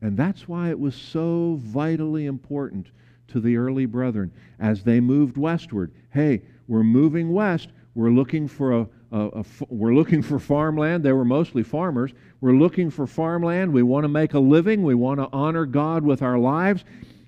and 0.00 0.16
that's 0.16 0.46
why 0.46 0.70
it 0.70 0.78
was 0.78 0.94
so 0.94 1.58
vitally 1.60 2.26
important 2.26 2.88
to 3.26 3.40
the 3.40 3.56
early 3.56 3.86
brethren 3.86 4.32
as 4.60 4.84
they 4.84 5.00
moved 5.00 5.36
westward 5.36 5.92
hey 6.10 6.40
we're 6.66 6.82
moving 6.82 7.32
west 7.32 7.70
we're 7.98 8.10
looking 8.10 8.46
for 8.46 8.72
a, 8.72 8.88
a, 9.10 9.26
a, 9.40 9.44
we're 9.68 9.92
looking 9.92 10.22
for 10.22 10.38
farmland. 10.38 11.02
They 11.02 11.10
were 11.10 11.24
mostly 11.24 11.64
farmers. 11.64 12.12
We're 12.40 12.52
looking 12.52 12.90
for 12.90 13.08
farmland. 13.08 13.72
We 13.72 13.82
want 13.82 14.04
to 14.04 14.08
make 14.08 14.34
a 14.34 14.38
living. 14.38 14.84
We 14.84 14.94
want 14.94 15.18
to 15.18 15.28
honor 15.32 15.66
God 15.66 16.04
with 16.04 16.22
our 16.22 16.38
lives, 16.38 16.84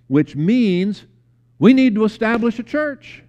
which 0.07 0.37
means 0.37 1.07
we 1.61 1.75
need 1.75 1.95
to 1.95 2.05
establish 2.05 2.59
a 2.59 2.65
church. 2.65 3.23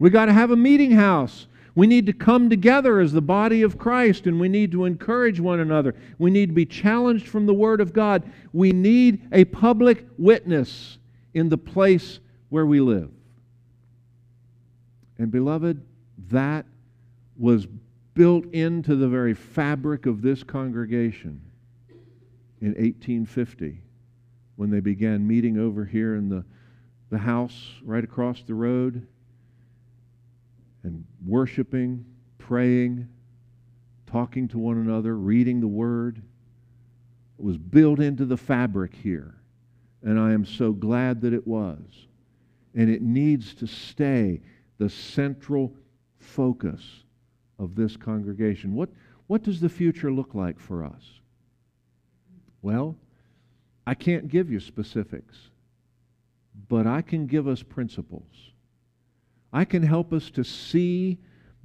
We 0.00 0.10
got 0.10 0.26
to 0.26 0.32
have 0.32 0.50
a 0.50 0.56
meeting 0.56 0.90
house. 0.90 1.46
We 1.74 1.86
need 1.86 2.06
to 2.06 2.12
come 2.12 2.50
together 2.50 2.98
as 2.98 3.12
the 3.12 3.22
body 3.22 3.62
of 3.62 3.78
Christ 3.78 4.26
and 4.26 4.40
we 4.40 4.48
need 4.48 4.72
to 4.72 4.86
encourage 4.86 5.38
one 5.38 5.60
another. 5.60 5.94
We 6.18 6.30
need 6.30 6.46
to 6.46 6.54
be 6.54 6.66
challenged 6.66 7.28
from 7.28 7.46
the 7.46 7.54
Word 7.54 7.80
of 7.80 7.92
God. 7.92 8.24
We 8.52 8.72
need 8.72 9.28
a 9.30 9.44
public 9.44 10.06
witness 10.18 10.98
in 11.34 11.50
the 11.50 11.58
place 11.58 12.18
where 12.48 12.66
we 12.66 12.80
live. 12.80 13.10
And, 15.18 15.30
beloved, 15.30 15.80
that 16.30 16.66
was 17.36 17.66
built 18.14 18.46
into 18.52 18.96
the 18.96 19.08
very 19.08 19.34
fabric 19.34 20.06
of 20.06 20.20
this 20.20 20.42
congregation 20.42 21.40
in 22.60 22.68
1850 22.68 23.80
when 24.56 24.70
they 24.70 24.80
began 24.80 25.26
meeting 25.26 25.58
over 25.58 25.84
here 25.84 26.16
in 26.16 26.28
the, 26.28 26.44
the 27.12 27.18
house 27.18 27.74
right 27.84 28.02
across 28.02 28.42
the 28.42 28.54
road 28.54 29.06
and 30.82 31.04
worshiping, 31.26 32.06
praying, 32.38 33.06
talking 34.06 34.48
to 34.48 34.58
one 34.58 34.78
another, 34.78 35.14
reading 35.14 35.60
the 35.60 35.68
Word. 35.68 36.22
It 37.38 37.44
was 37.44 37.58
built 37.58 38.00
into 38.00 38.24
the 38.24 38.38
fabric 38.38 38.94
here. 38.94 39.34
And 40.02 40.18
I 40.18 40.32
am 40.32 40.46
so 40.46 40.72
glad 40.72 41.20
that 41.20 41.34
it 41.34 41.46
was. 41.46 41.82
And 42.74 42.88
it 42.88 43.02
needs 43.02 43.52
to 43.56 43.66
stay 43.66 44.40
the 44.78 44.88
central 44.88 45.74
focus 46.18 46.82
of 47.58 47.74
this 47.74 47.94
congregation. 47.94 48.74
What, 48.74 48.88
what 49.26 49.42
does 49.42 49.60
the 49.60 49.68
future 49.68 50.10
look 50.10 50.34
like 50.34 50.58
for 50.58 50.82
us? 50.82 51.20
Well, 52.62 52.96
I 53.86 53.92
can't 53.92 54.28
give 54.28 54.50
you 54.50 54.60
specifics, 54.60 55.36
but 56.68 56.86
I 56.86 57.02
can 57.02 57.26
give 57.26 57.48
us 57.48 57.62
principles. 57.62 58.52
I 59.52 59.64
can 59.64 59.82
help 59.82 60.12
us 60.12 60.30
to 60.30 60.44
see, 60.44 61.18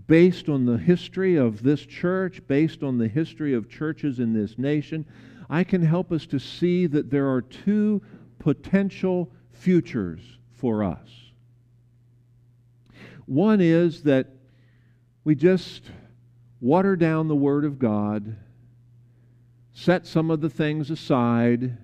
based 0.07 0.49
on 0.49 0.65
the 0.65 0.77
history 0.77 1.35
of 1.35 1.63
this 1.63 1.85
church, 1.85 2.41
based 2.47 2.83
on 2.83 2.97
the 2.97 3.07
history 3.07 3.53
of 3.53 3.69
churches 3.69 4.19
in 4.19 4.33
this 4.33 4.57
nation, 4.57 5.05
I 5.49 5.63
can 5.63 5.81
help 5.81 6.11
us 6.11 6.25
to 6.27 6.39
see 6.39 6.87
that 6.87 7.09
there 7.09 7.29
are 7.29 7.41
two 7.41 8.01
potential 8.39 9.31
futures 9.51 10.21
for 10.51 10.83
us. 10.83 11.09
One 13.25 13.61
is 13.61 14.03
that 14.03 14.27
we 15.23 15.35
just 15.35 15.83
water 16.59 16.95
down 16.95 17.27
the 17.27 17.35
Word 17.35 17.65
of 17.65 17.79
God, 17.79 18.37
set 19.73 20.07
some 20.07 20.31
of 20.31 20.41
the 20.41 20.49
things 20.49 20.89
aside, 20.89 21.77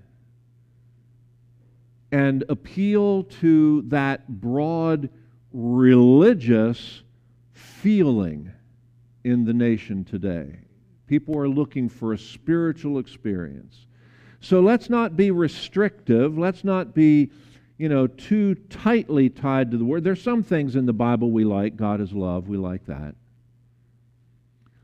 and 2.13 2.43
appeal 2.47 3.23
to 3.23 3.81
that 3.87 4.39
broad 4.39 5.09
religious 5.51 7.01
feeling 7.53 8.51
in 9.23 9.43
the 9.45 9.53
nation 9.53 10.05
today. 10.05 10.59
People 11.07 11.35
are 11.35 11.49
looking 11.49 11.89
for 11.89 12.13
a 12.13 12.17
spiritual 12.17 12.99
experience. 12.99 13.87
So 14.41 14.59
let's 14.59 14.91
not 14.91 15.17
be 15.17 15.31
restrictive. 15.31 16.37
Let's 16.37 16.63
not 16.63 16.93
be, 16.93 17.31
you 17.79 17.89
know, 17.89 18.05
too 18.05 18.53
tightly 18.69 19.27
tied 19.27 19.71
to 19.71 19.77
the 19.77 19.85
word. 19.85 20.03
There's 20.03 20.21
some 20.21 20.43
things 20.43 20.75
in 20.75 20.85
the 20.85 20.93
Bible 20.93 21.31
we 21.31 21.43
like. 21.43 21.75
God 21.77 21.99
is 21.99 22.13
love. 22.13 22.47
We 22.47 22.57
like 22.57 22.85
that. 22.85 23.15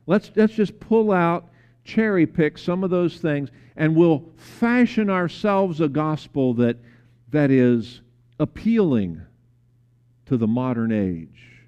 Let's, 0.07 0.31
let's 0.35 0.53
just 0.53 0.79
pull 0.79 1.11
out, 1.11 1.49
cherry 1.83 2.25
pick 2.25 2.57
some 2.57 2.83
of 2.83 2.89
those 2.89 3.17
things, 3.17 3.49
and 3.75 3.95
we'll 3.95 4.25
fashion 4.35 5.11
ourselves 5.11 5.79
a 5.79 5.87
gospel 5.87 6.55
that, 6.55 6.77
that 7.31 7.51
is 7.51 8.01
appealing 8.39 9.21
to 10.25 10.37
the 10.37 10.47
modern 10.47 10.91
age. 10.91 11.63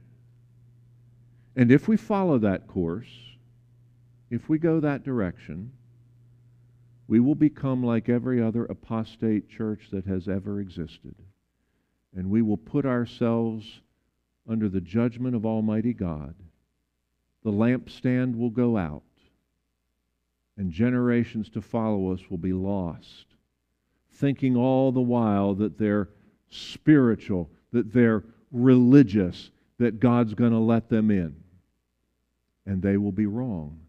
And 1.56 1.72
if 1.72 1.88
we 1.88 1.98
follow 1.98 2.38
that 2.40 2.68
course, 2.68 3.10
if 4.30 4.48
we 4.48 4.58
go 4.58 4.80
that 4.80 5.04
direction, 5.04 5.72
we 7.08 7.20
will 7.20 7.36
become 7.36 7.84
like 7.84 8.08
every 8.08 8.42
other 8.42 8.66
apostate 8.66 9.50
church 9.50 9.90
that 9.92 10.06
has 10.06 10.28
ever 10.28 10.62
existed. 10.62 11.16
And 12.16 12.30
we 12.30 12.42
will 12.42 12.58
put 12.58 12.86
ourselves 12.86 13.82
under 14.48 14.70
the 14.70 14.82
judgment 14.82 15.36
of 15.36 15.46
Almighty 15.46 15.94
God 15.94 16.36
the 17.44 17.52
lampstand 17.52 18.38
will 18.38 18.50
go 18.50 18.78
out, 18.78 19.04
and 20.58 20.72
generations 20.72 21.50
to 21.50 21.62
follow 21.62 22.12
us 22.12 22.30
will 22.30 22.38
be 22.38 22.54
lost, 22.54 23.26
thinking 24.14 24.56
all 24.56 24.92
the 24.92 25.02
while 25.02 25.54
that 25.56 25.78
they're 25.78 26.10
spiritual, 26.50 27.50
that 27.72 27.94
they're 27.94 28.24
religious, 28.52 29.52
that 29.80 30.00
God's 30.00 30.34
going 30.34 30.52
to 30.52 30.60
let 30.60 30.90
them 30.90 31.10
in. 31.10 31.36
And 32.66 32.82
they 32.82 32.98
will 32.98 33.12
be 33.12 33.26
wrong. 33.26 33.80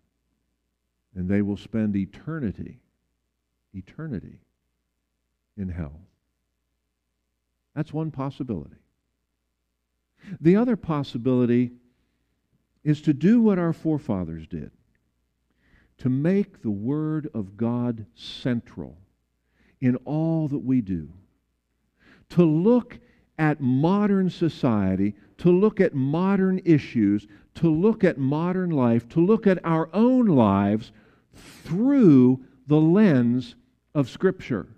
And 1.15 1.29
they 1.29 1.43
will 1.43 1.57
spend 1.57 1.95
eternity, 1.97 2.81
eternity 3.75 4.39
in 5.57 5.69
hell. 5.69 6.01
That's 7.75 7.93
one 7.93 8.11
possibility. 8.11 8.77
The 10.41 10.57
other 10.57 10.77
possibility 10.77 11.73
is 12.85 13.03
to 13.03 13.13
do 13.13 13.43
what 13.43 13.59
our 13.59 13.73
forefathers 13.73 14.47
did 14.47 14.71
to 15.99 16.09
make 16.09 16.63
the 16.63 16.71
Word 16.71 17.29
of 17.33 17.57
God 17.57 18.07
central 18.15 18.97
in 19.83 19.97
all 20.05 20.49
that 20.49 20.65
we 20.65 20.81
do, 20.81 21.09
to 22.31 22.45
look 22.45 22.99
at 23.37 23.61
modern 23.61 24.31
society, 24.31 25.15
to 25.39 25.51
look 25.51 25.81
at 25.81 25.95
modern 25.95 26.61
issues, 26.65 27.27
to 27.57 27.69
look 27.69 28.05
at 28.05 28.17
modern 28.17 28.71
life, 28.71 29.09
to 29.09 29.21
look 29.21 29.47
at 29.47 29.59
our 29.65 29.91
own 29.93 30.27
lives 30.27 30.93
through 31.35 32.43
the 32.67 32.81
lens 32.81 33.57
of 33.95 34.09
Scripture. 34.09 34.69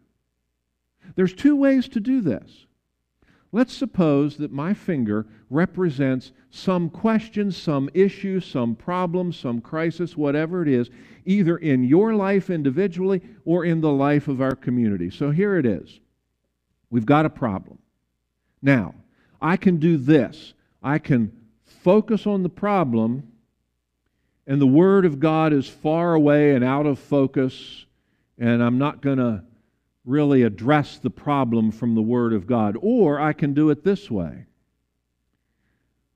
There's 1.15 1.35
two 1.35 1.55
ways 1.55 1.87
to 1.89 2.01
do 2.01 2.21
this. 2.21 2.67
Let's 3.55 3.73
suppose 3.73 4.37
that 4.39 4.51
my 4.51 4.75
finger 4.75 5.27
represents 5.49 6.33
some 6.51 6.91
question, 6.91 7.53
some 7.53 7.89
issue, 7.95 8.41
some 8.41 8.75
problem, 8.75 9.33
some 9.33 9.61
crisis, 9.61 10.17
whatever 10.17 10.63
it 10.63 10.67
is, 10.67 10.91
either 11.25 11.57
in 11.59 11.85
your 11.85 12.17
life 12.17 12.51
individually 12.51 13.23
or 13.45 13.65
in 13.65 13.81
the 13.81 13.93
life 13.93 14.27
of 14.27 14.41
our 14.41 14.57
community. 14.57 15.09
So 15.09 15.31
here 15.31 15.57
it 15.57 15.67
is. 15.67 16.01
We've 16.91 17.07
got 17.07 17.27
a 17.27 17.31
problem. 17.31 17.79
Now, 18.61 18.97
I 19.41 19.57
can 19.57 19.77
do 19.77 19.99
this. 19.99 20.53
I 20.83 20.99
can 20.99 21.31
focus 21.63 22.27
on 22.27 22.43
the 22.43 22.49
problem, 22.49 23.23
and 24.49 24.61
the 24.61 24.67
Word 24.67 25.05
of 25.05 25.21
God 25.21 25.53
is 25.53 25.69
far 25.69 26.15
away 26.15 26.57
and 26.57 26.65
out 26.65 26.87
of 26.87 26.99
focus, 26.99 27.87
and 28.37 28.61
I'm 28.61 28.79
not 28.79 29.01
going 29.01 29.19
to 29.19 29.45
really 30.05 30.43
address 30.43 30.99
the 30.99 31.11
problem 31.11 31.71
from 31.71 31.95
the 31.95 32.03
Word 32.03 32.33
of 32.33 32.47
God. 32.47 32.77
Or 32.81 33.21
I 33.21 33.33
can 33.33 33.55
do 33.55 33.71
it 33.71 33.85
this 33.85 34.11
way 34.11 34.47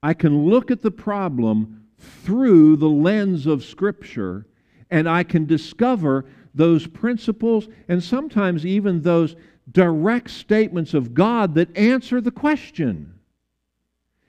I 0.03 0.15
can 0.15 0.47
look 0.47 0.71
at 0.71 0.83
the 0.83 0.91
problem 0.91 1.87
through 1.99 2.77
the 2.77 2.89
lens 2.89 3.47
of 3.47 3.65
Scripture, 3.65 4.47
and 4.91 5.09
I 5.09 5.25
can 5.25 5.47
discover 5.47 6.27
those 6.55 6.87
principles 6.87 7.69
and 7.89 8.03
sometimes 8.03 8.65
even 8.65 9.03
those 9.03 9.35
direct 9.71 10.31
statements 10.31 10.95
of 10.95 11.15
God 11.15 11.55
that 11.55 11.77
answer 11.77 12.21
the 12.21 12.31
question. 12.31 13.15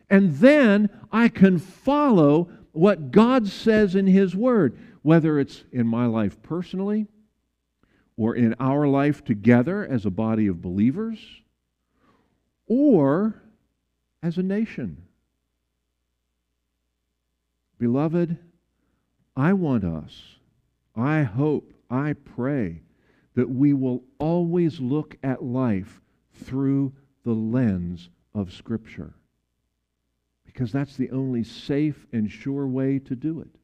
And 0.10 0.36
then 0.38 0.90
I 1.12 1.30
can 1.30 1.60
follow 1.60 2.50
what 2.72 3.12
God 3.12 3.48
says 3.48 3.96
in 3.96 4.08
His 4.08 4.36
Word, 4.36 4.78
whether 5.02 5.40
it's 5.40 5.64
in 5.72 5.88
my 5.88 6.08
life 6.08 6.42
personally 6.42 7.08
or 8.20 8.36
in 8.36 8.54
our 8.60 8.86
life 8.86 9.24
together 9.24 9.88
as 9.90 10.06
a 10.06 10.10
body 10.10 10.46
of 10.48 10.62
believers, 10.62 11.18
or 12.68 13.42
as 14.22 14.38
a 14.38 14.44
nation. 14.44 15.02
Beloved, 17.78 18.38
I 19.38 19.54
want 19.54 19.86
us, 19.86 20.36
I 20.98 21.24
hope, 21.24 21.74
I 21.90 22.12
pray 22.12 22.82
that 23.36 23.50
we 23.50 23.74
will 23.74 24.04
always 24.20 24.82
look 24.82 25.16
at 25.24 25.42
life 25.42 26.02
through 26.44 26.92
the 27.24 27.32
lens 27.32 28.10
of 28.36 28.52
Scripture. 28.52 29.14
Because 30.46 30.74
that's 30.74 30.98
the 30.98 31.10
only 31.12 31.46
safe 31.46 32.06
and 32.12 32.30
sure 32.30 32.68
way 32.68 33.00
to 33.00 33.16
do 33.16 33.40
it. 33.40 33.56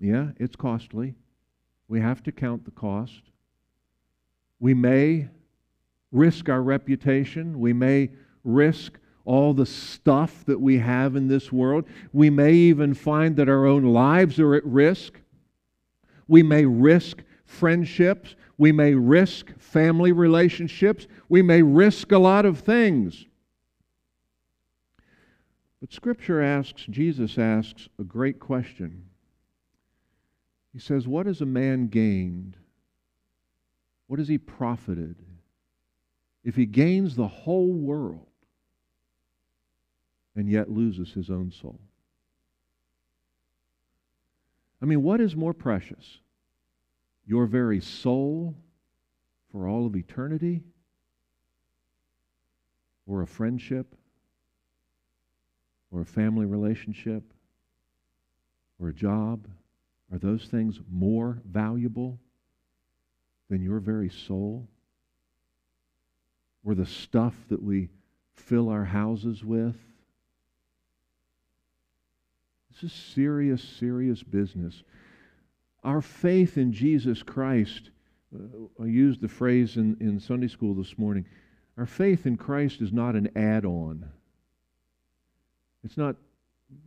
Yeah, 0.00 0.28
it's 0.38 0.56
costly. 0.56 1.14
We 1.88 2.00
have 2.00 2.22
to 2.22 2.32
count 2.32 2.64
the 2.64 2.70
cost. 2.70 3.20
We 4.60 4.74
may 4.74 5.28
risk 6.12 6.48
our 6.48 6.62
reputation. 6.62 7.58
We 7.58 7.72
may 7.72 8.10
risk 8.44 8.98
all 9.24 9.54
the 9.54 9.66
stuff 9.66 10.44
that 10.46 10.60
we 10.60 10.78
have 10.78 11.16
in 11.16 11.28
this 11.28 11.50
world. 11.50 11.84
We 12.12 12.30
may 12.30 12.52
even 12.52 12.94
find 12.94 13.36
that 13.36 13.48
our 13.48 13.66
own 13.66 13.84
lives 13.84 14.38
are 14.38 14.54
at 14.54 14.64
risk. 14.64 15.20
We 16.28 16.42
may 16.42 16.64
risk 16.64 17.22
friendships. 17.44 18.36
We 18.58 18.72
may 18.72 18.94
risk 18.94 19.58
family 19.58 20.12
relationships. 20.12 21.06
We 21.28 21.42
may 21.42 21.62
risk 21.62 22.12
a 22.12 22.18
lot 22.18 22.46
of 22.46 22.60
things. 22.60 23.26
But 25.80 25.92
Scripture 25.92 26.40
asks, 26.40 26.86
Jesus 26.88 27.36
asks 27.36 27.88
a 27.98 28.04
great 28.04 28.38
question. 28.38 29.04
He 30.72 30.78
says, 30.78 31.06
What 31.06 31.26
has 31.26 31.40
a 31.40 31.46
man 31.46 31.88
gained? 31.88 32.56
What 34.06 34.18
has 34.18 34.28
he 34.28 34.38
profited 34.38 35.16
if 36.42 36.56
he 36.56 36.66
gains 36.66 37.16
the 37.16 37.26
whole 37.26 37.72
world 37.72 38.26
and 40.36 40.48
yet 40.48 40.70
loses 40.70 41.12
his 41.12 41.30
own 41.30 41.50
soul? 41.50 41.80
I 44.82 44.86
mean, 44.86 45.02
what 45.02 45.20
is 45.20 45.34
more 45.34 45.54
precious? 45.54 46.18
Your 47.26 47.46
very 47.46 47.80
soul 47.80 48.54
for 49.50 49.66
all 49.66 49.86
of 49.86 49.96
eternity? 49.96 50.62
Or 53.06 53.22
a 53.22 53.26
friendship? 53.26 53.94
Or 55.90 56.02
a 56.02 56.06
family 56.06 56.44
relationship? 56.44 57.22
Or 58.78 58.88
a 58.88 58.92
job? 58.92 59.46
Are 60.12 60.18
those 60.18 60.46
things 60.46 60.80
more 60.90 61.40
valuable 61.46 62.18
than 63.50 63.62
your 63.62 63.80
very 63.80 64.10
soul? 64.10 64.66
Or 66.64 66.74
the 66.74 66.86
stuff 66.86 67.34
that 67.48 67.62
we 67.62 67.88
fill 68.34 68.68
our 68.68 68.84
houses 68.84 69.44
with? 69.44 69.76
This 72.72 72.90
is 72.90 72.92
serious, 72.92 73.62
serious 73.62 74.22
business. 74.22 74.82
Our 75.84 76.00
faith 76.00 76.56
in 76.56 76.72
Jesus 76.72 77.22
Christ, 77.22 77.90
uh, 78.34 78.82
I 78.82 78.86
used 78.86 79.20
the 79.20 79.28
phrase 79.28 79.76
in, 79.76 79.96
in 80.00 80.18
Sunday 80.18 80.48
school 80.48 80.74
this 80.74 80.98
morning. 80.98 81.26
Our 81.76 81.86
faith 81.86 82.26
in 82.26 82.36
Christ 82.36 82.80
is 82.80 82.92
not 82.92 83.14
an 83.14 83.30
add 83.36 83.64
on. 83.64 84.08
It's 85.84 85.96
not 85.96 86.16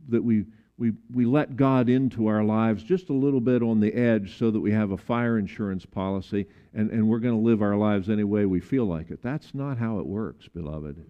that 0.08 0.22
we 0.22 0.44
we, 0.78 0.92
we 1.12 1.26
let 1.26 1.56
God 1.56 1.88
into 1.88 2.28
our 2.28 2.44
lives 2.44 2.84
just 2.84 3.08
a 3.08 3.12
little 3.12 3.40
bit 3.40 3.62
on 3.62 3.80
the 3.80 3.92
edge 3.92 4.38
so 4.38 4.52
that 4.52 4.60
we 4.60 4.70
have 4.70 4.92
a 4.92 4.96
fire 4.96 5.36
insurance 5.36 5.84
policy 5.84 6.46
and, 6.72 6.90
and 6.90 7.08
we're 7.08 7.18
going 7.18 7.34
to 7.34 7.44
live 7.44 7.62
our 7.62 7.76
lives 7.76 8.08
any 8.08 8.22
way 8.22 8.46
we 8.46 8.60
feel 8.60 8.84
like 8.84 9.10
it. 9.10 9.20
That's 9.20 9.54
not 9.54 9.78
how 9.78 9.98
it 9.98 10.06
works, 10.06 10.46
beloved. 10.46 11.04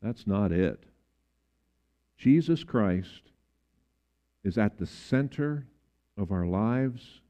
That's 0.00 0.26
not 0.26 0.50
it. 0.50 0.82
Jesus 2.16 2.64
Christ 2.64 3.32
is 4.42 4.56
at 4.56 4.78
the 4.78 4.86
center 4.86 5.66
of 6.16 6.32
our 6.32 6.46
lives. 6.46 7.20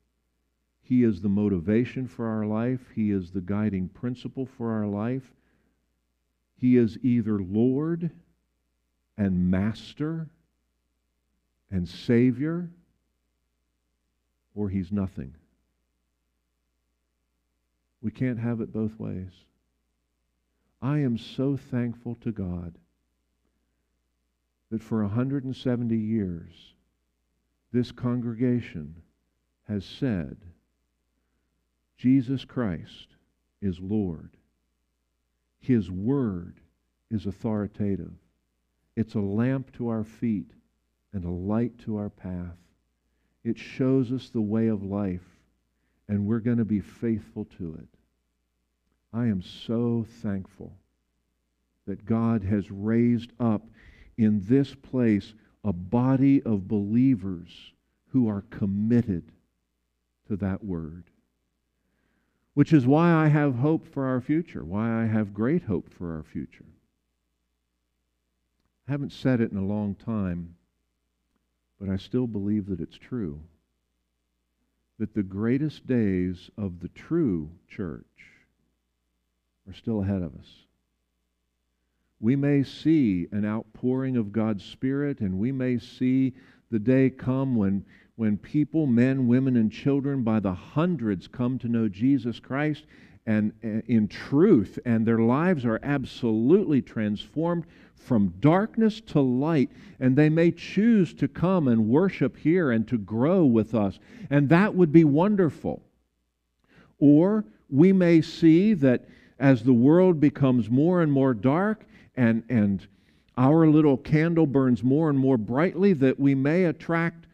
He 0.83 1.03
is 1.03 1.21
the 1.21 1.29
motivation 1.29 2.07
for 2.07 2.29
our 2.29 2.47
life. 2.47 2.93
He 2.95 3.11
is 3.11 3.33
the 3.33 3.41
guiding 3.41 3.89
principle 3.89 4.47
for 4.47 4.71
our 4.73 4.87
life. 4.87 5.35
He 6.57 6.77
is 6.77 6.97
either 7.03 7.41
Lord 7.41 8.11
and 9.19 9.51
Master 9.51 10.29
and 11.71 11.89
Savior, 11.89 12.71
or 14.55 14.69
He's 14.69 14.93
nothing. 14.93 15.35
We 18.01 18.11
can't 18.11 18.39
have 18.39 18.61
it 18.61 18.73
both 18.73 18.99
ways. 18.99 19.33
I 20.81 20.99
am 20.99 21.19
so 21.19 21.57
thankful 21.57 22.17
to 22.17 22.33
God 22.33 22.79
that 24.71 24.83
for 24.83 25.03
170 25.03 25.97
years, 25.97 26.75
this 27.73 27.93
congregation 27.93 29.03
has 29.65 29.85
said, 29.85 30.37
Jesus 31.97 32.45
Christ 32.45 33.17
is 33.61 33.81
Lord. 33.81 34.37
His 35.59 35.91
word 35.91 36.61
is 37.11 37.27
authoritative. 37.27 38.13
It's 38.95 39.15
a 39.15 39.21
lamp 39.21 39.73
to 39.77 39.89
our 39.89 40.05
feet 40.05 40.53
and 41.17 41.25
a 41.25 41.31
light 41.31 41.79
to 41.79 41.97
our 41.97 42.11
path. 42.11 42.59
It 43.43 43.57
shows 43.57 44.13
us 44.13 44.29
the 44.29 44.43
way 44.43 44.67
of 44.67 44.83
life, 44.83 45.25
and 46.09 46.27
we're 46.27 46.41
going 46.41 46.59
to 46.59 46.65
be 46.67 46.81
faithful 46.81 47.47
to 47.57 47.75
it. 47.81 47.89
I 49.15 49.25
am 49.25 49.41
so 49.41 50.05
thankful 50.21 50.75
that 51.87 52.05
God 52.05 52.45
has 52.45 52.71
raised 52.71 53.33
up 53.41 53.63
in 54.19 54.43
this 54.45 54.75
place 54.75 55.33
a 55.65 55.73
body 55.73 56.43
of 56.43 56.69
believers 56.69 57.73
who 58.09 58.29
are 58.29 58.45
committed 58.51 59.33
to 60.29 60.37
that 60.37 60.63
word. 60.63 61.05
Which 62.53 62.75
is 62.75 62.87
why 62.87 63.11
I 63.15 63.29
have 63.29 63.55
hope 63.55 63.87
for 63.87 64.05
our 64.05 64.21
future, 64.21 64.67
why 64.67 65.03
I 65.03 65.07
have 65.07 65.33
great 65.33 65.63
hope 65.63 65.89
for 65.95 66.15
our 66.15 66.25
future. 66.25 66.67
I 68.87 68.91
haven't 68.93 69.13
said 69.13 69.41
it 69.41 69.51
in 69.51 69.57
a 69.57 69.65
long 69.65 69.95
time, 69.95 70.57
but 71.81 71.89
I 71.89 71.97
still 71.97 72.27
believe 72.27 72.67
that 72.67 72.81
it's 72.81 72.97
true. 72.97 73.41
That 74.99 75.15
the 75.15 75.23
greatest 75.23 75.87
days 75.87 76.51
of 76.57 76.81
the 76.81 76.89
true 76.89 77.51
church 77.69 78.05
are 79.69 79.75
still 79.75 80.03
ahead 80.03 80.23
of 80.23 80.35
us. 80.37 80.49
We 82.19 82.35
may 82.35 82.63
see 82.63 83.27
an 83.31 83.45
outpouring 83.45 84.17
of 84.17 84.33
God's 84.33 84.65
Spirit, 84.65 85.21
and 85.21 85.39
we 85.39 85.53
may 85.53 85.79
see 85.79 86.33
the 86.71 86.79
day 86.79 87.11
come 87.11 87.57
when, 87.57 87.85
when 88.17 88.39
people, 88.39 88.87
men, 88.87 89.29
women, 89.29 89.57
and 89.57 89.71
children, 89.71 90.23
by 90.23 90.41
the 90.41 90.55
hundreds 90.55 91.29
come 91.29 91.59
to 91.59 91.69
know 91.69 91.89
Jesus 91.89 92.41
Christ 92.41 92.85
and, 93.27 93.53
and 93.63 93.83
in 93.87 94.09
truth, 94.09 94.79
and 94.85 95.05
their 95.05 95.19
lives 95.19 95.65
are 95.65 95.81
absolutely 95.83 96.81
transformed 96.81 97.65
from 97.97 98.33
darkness 98.39 99.01
to 99.01 99.21
light, 99.21 99.71
and 99.99 100.15
they 100.15 100.29
may 100.29 100.53
choose 100.53 101.13
to 101.15 101.27
come 101.27 101.67
and 101.67 101.89
worship 101.89 102.37
here 102.37 102.71
and 102.71 102.87
to 102.87 102.97
grow 102.99 103.45
with 103.45 103.75
us, 103.75 103.99
and 104.31 104.49
that 104.49 104.75
would 104.75 104.93
be 104.93 105.05
wonderful. 105.05 105.83
Or 106.99 107.45
we 107.69 107.93
may 107.93 108.23
see 108.23 108.75
that 108.75 109.09
as 109.39 109.65
the 109.65 109.73
world 109.73 110.21
becomes 110.21 110.71
more 110.71 111.03
and 111.03 111.11
more 111.11 111.35
dark 111.35 111.85
and, 112.15 112.45
and 112.49 112.87
our 113.37 113.67
little 113.67 113.97
candle 113.97 114.47
burns 114.47 114.83
more 114.83 115.11
and 115.11 115.19
more 115.19 115.37
brightly, 115.37 115.93
that 115.95 116.19
we 116.19 116.35
may 116.35 116.65
attract 116.65 117.27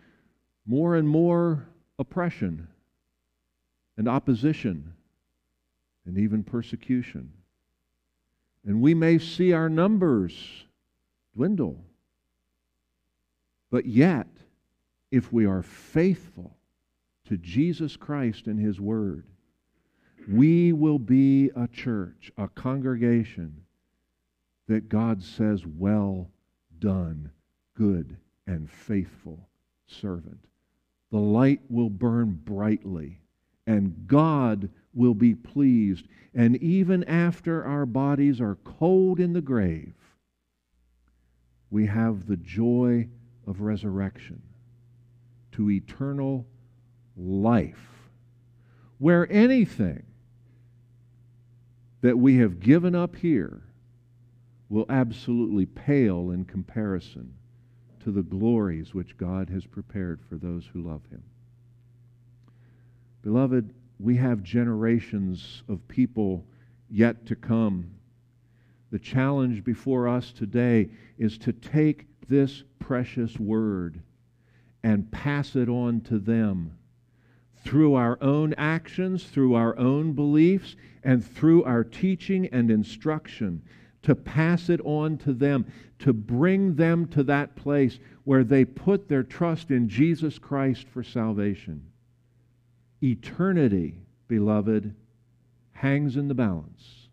more 0.66 0.96
and 0.96 1.08
more 1.08 1.66
oppression 1.98 2.66
and 3.96 4.08
opposition 4.08 4.94
and 6.06 6.18
even 6.18 6.42
persecution. 6.42 7.32
And 8.64 8.80
we 8.80 8.94
may 8.94 9.18
see 9.18 9.52
our 9.52 9.68
numbers 9.68 10.64
dwindle. 11.34 11.84
But 13.70 13.86
yet, 13.86 14.28
if 15.10 15.32
we 15.32 15.46
are 15.46 15.62
faithful 15.62 16.56
to 17.28 17.36
Jesus 17.36 17.96
Christ 17.96 18.46
and 18.46 18.58
His 18.58 18.80
Word, 18.80 19.24
we 20.28 20.72
will 20.72 20.98
be 20.98 21.50
a 21.56 21.66
church, 21.68 22.30
a 22.36 22.48
congregation 22.48 23.62
that 24.68 24.88
God 24.88 25.22
says, 25.22 25.66
Well 25.66 26.30
done, 26.78 27.30
good 27.74 28.16
and 28.46 28.70
faithful 28.70 29.48
servant. 29.86 30.38
The 31.10 31.18
light 31.18 31.60
will 31.68 31.90
burn 31.90 32.40
brightly, 32.44 33.20
and 33.66 34.06
God 34.06 34.70
will 34.94 35.14
be 35.14 35.34
pleased. 35.34 36.06
And 36.34 36.56
even 36.56 37.04
after 37.04 37.64
our 37.64 37.86
bodies 37.86 38.40
are 38.40 38.56
cold 38.64 39.20
in 39.20 39.32
the 39.32 39.40
grave, 39.40 39.94
we 41.70 41.86
have 41.86 42.26
the 42.26 42.36
joy 42.36 43.08
of 43.46 43.60
resurrection 43.60 44.42
to 45.52 45.70
eternal 45.70 46.46
life, 47.16 48.10
where 48.98 49.30
anything 49.30 50.04
that 52.00 52.18
we 52.18 52.36
have 52.36 52.60
given 52.60 52.94
up 52.94 53.16
here 53.16 53.62
will 54.68 54.86
absolutely 54.88 55.66
pale 55.66 56.30
in 56.30 56.44
comparison 56.44 57.34
to 58.00 58.10
the 58.10 58.22
glories 58.22 58.94
which 58.94 59.16
God 59.16 59.50
has 59.50 59.66
prepared 59.66 60.20
for 60.28 60.36
those 60.36 60.66
who 60.72 60.82
love 60.82 61.02
him. 61.10 61.22
Beloved, 63.22 63.72
we 64.02 64.16
have 64.16 64.42
generations 64.42 65.62
of 65.68 65.86
people 65.86 66.44
yet 66.90 67.24
to 67.26 67.36
come. 67.36 67.88
The 68.90 68.98
challenge 68.98 69.62
before 69.62 70.08
us 70.08 70.32
today 70.32 70.90
is 71.18 71.38
to 71.38 71.52
take 71.52 72.06
this 72.28 72.64
precious 72.80 73.38
word 73.38 74.02
and 74.82 75.10
pass 75.12 75.54
it 75.54 75.68
on 75.68 76.00
to 76.02 76.18
them 76.18 76.76
through 77.64 77.94
our 77.94 78.18
own 78.20 78.54
actions, 78.54 79.24
through 79.24 79.54
our 79.54 79.78
own 79.78 80.14
beliefs, 80.14 80.74
and 81.04 81.24
through 81.24 81.62
our 81.62 81.84
teaching 81.84 82.46
and 82.46 82.72
instruction, 82.72 83.62
to 84.02 84.16
pass 84.16 84.68
it 84.68 84.80
on 84.84 85.16
to 85.16 85.32
them, 85.32 85.64
to 86.00 86.12
bring 86.12 86.74
them 86.74 87.06
to 87.06 87.22
that 87.22 87.54
place 87.54 88.00
where 88.24 88.42
they 88.42 88.64
put 88.64 89.08
their 89.08 89.22
trust 89.22 89.70
in 89.70 89.88
Jesus 89.88 90.40
Christ 90.40 90.88
for 90.88 91.04
salvation. 91.04 91.91
Eternity, 93.02 94.02
beloved, 94.28 94.94
hangs 95.72 96.16
in 96.16 96.28
the 96.28 96.34
balance. 96.34 97.08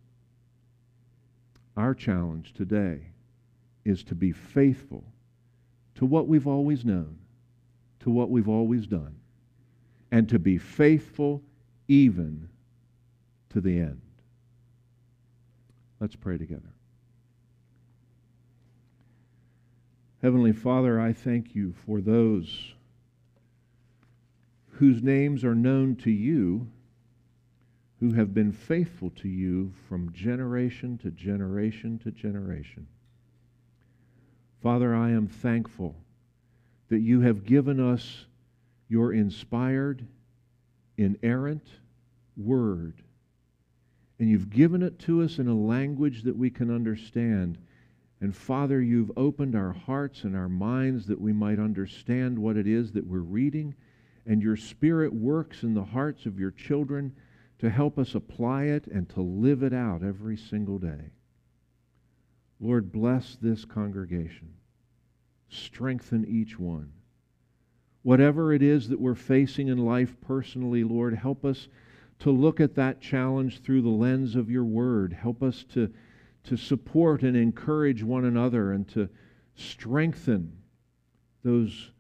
Our 1.76 1.94
challenge 1.94 2.54
today 2.54 3.00
is 3.86 4.04
to 4.04 4.16
be 4.16 4.32
faithful 4.32 5.04
to 5.96 6.06
what 6.06 6.28
we've 6.28 6.48
always 6.48 6.86
known, 6.86 7.18
to 8.02 8.12
what 8.12 8.30
we've 8.30 8.50
always 8.50 8.86
done 8.86 9.16
and 10.12 10.28
to 10.30 10.40
be 10.40 10.58
faithful 10.58 11.42
even 11.88 12.50
to 13.50 13.62
the 13.62 13.80
end. 13.80 14.02
Let's 16.00 16.16
pray 16.16 16.38
together. 16.38 16.74
Heavenly 20.22 20.52
Father, 20.52 21.00
I 21.00 21.14
thank 21.14 21.56
you 21.56 21.74
for 21.86 22.02
those 22.02 22.74
whose 24.80 25.04
names 25.04 25.44
are 25.44 25.56
known 25.56 25.94
to 25.94 26.10
you, 26.10 26.66
who 28.00 28.14
have 28.14 28.34
been 28.34 28.54
faithful 28.54 29.10
to 29.10 29.28
you 29.28 29.74
from 29.90 30.10
generation 30.14 30.98
to 30.98 31.12
generation 31.12 32.00
to 32.00 32.10
generation. 32.12 32.88
Father, 34.64 34.96
I 34.96 35.10
am 35.10 35.28
thankful 35.28 35.98
that 36.88 37.00
you 37.00 37.20
have 37.20 37.44
given 37.44 37.82
us 37.82 38.26
your 38.88 39.12
inspired, 39.12 40.08
inerrant 40.98 41.68
word. 42.38 43.04
And 44.18 44.30
you've 44.30 44.50
given 44.50 44.82
it 44.82 44.98
to 45.00 45.24
us 45.24 45.40
in 45.40 45.50
a 45.50 45.54
language 45.54 46.24
that 46.24 46.38
we 46.38 46.50
can 46.50 46.74
understand. 46.74 47.58
And 48.22 48.34
Father, 48.34 48.82
you've 48.82 49.12
opened 49.18 49.58
our 49.58 49.74
hearts 49.74 50.24
and 50.24 50.38
our 50.38 50.48
minds 50.48 51.06
that 51.08 51.20
we 51.20 51.34
might 51.34 51.60
understand 51.60 52.40
what 52.40 52.56
it 52.56 52.66
is 52.66 52.94
that 52.94 53.06
we're 53.06 53.20
reading. 53.20 53.76
And 54.30 54.44
your 54.44 54.56
Spirit 54.56 55.12
works 55.12 55.64
in 55.64 55.74
the 55.74 55.84
hearts 55.84 56.28
of 56.28 56.40
your 56.40 56.52
children 56.52 57.14
to 57.58 57.70
help 57.70 57.98
us 57.98 58.14
apply 58.14 58.66
it 58.66 58.86
and 58.86 59.10
to 59.10 59.22
live 59.22 59.64
it 59.64 59.74
out 59.74 60.04
every 60.04 60.38
single 60.38 60.78
day. 60.78 61.12
Lord, 62.60 62.92
bless 62.92 63.38
this 63.42 63.66
congregation. 63.66 64.54
Strengthen 65.50 66.26
each 66.26 66.60
one. 66.60 66.92
Whatever 68.04 68.54
it 68.54 68.62
is 68.62 68.88
that 68.90 69.00
we're 69.00 69.16
facing 69.16 69.68
in 69.68 69.80
life 69.80 70.16
personally, 70.22 70.84
Lord, 70.84 71.16
help 71.16 71.44
us 71.44 71.68
to 72.20 72.30
look 72.30 72.60
at 72.60 72.76
that 72.76 73.02
challenge 73.02 73.64
through 73.64 73.82
the 73.82 73.90
lens 73.90 74.36
of 74.36 74.52
your 74.52 74.64
word. 74.64 75.12
Help 75.12 75.42
us 75.42 75.66
to, 75.74 75.92
to 76.44 76.56
support 76.56 77.24
and 77.24 77.36
encourage 77.36 78.04
one 78.04 78.26
another 78.26 78.74
and 78.74 78.88
to 78.90 79.10
strengthen 79.56 80.56
those 81.44 81.92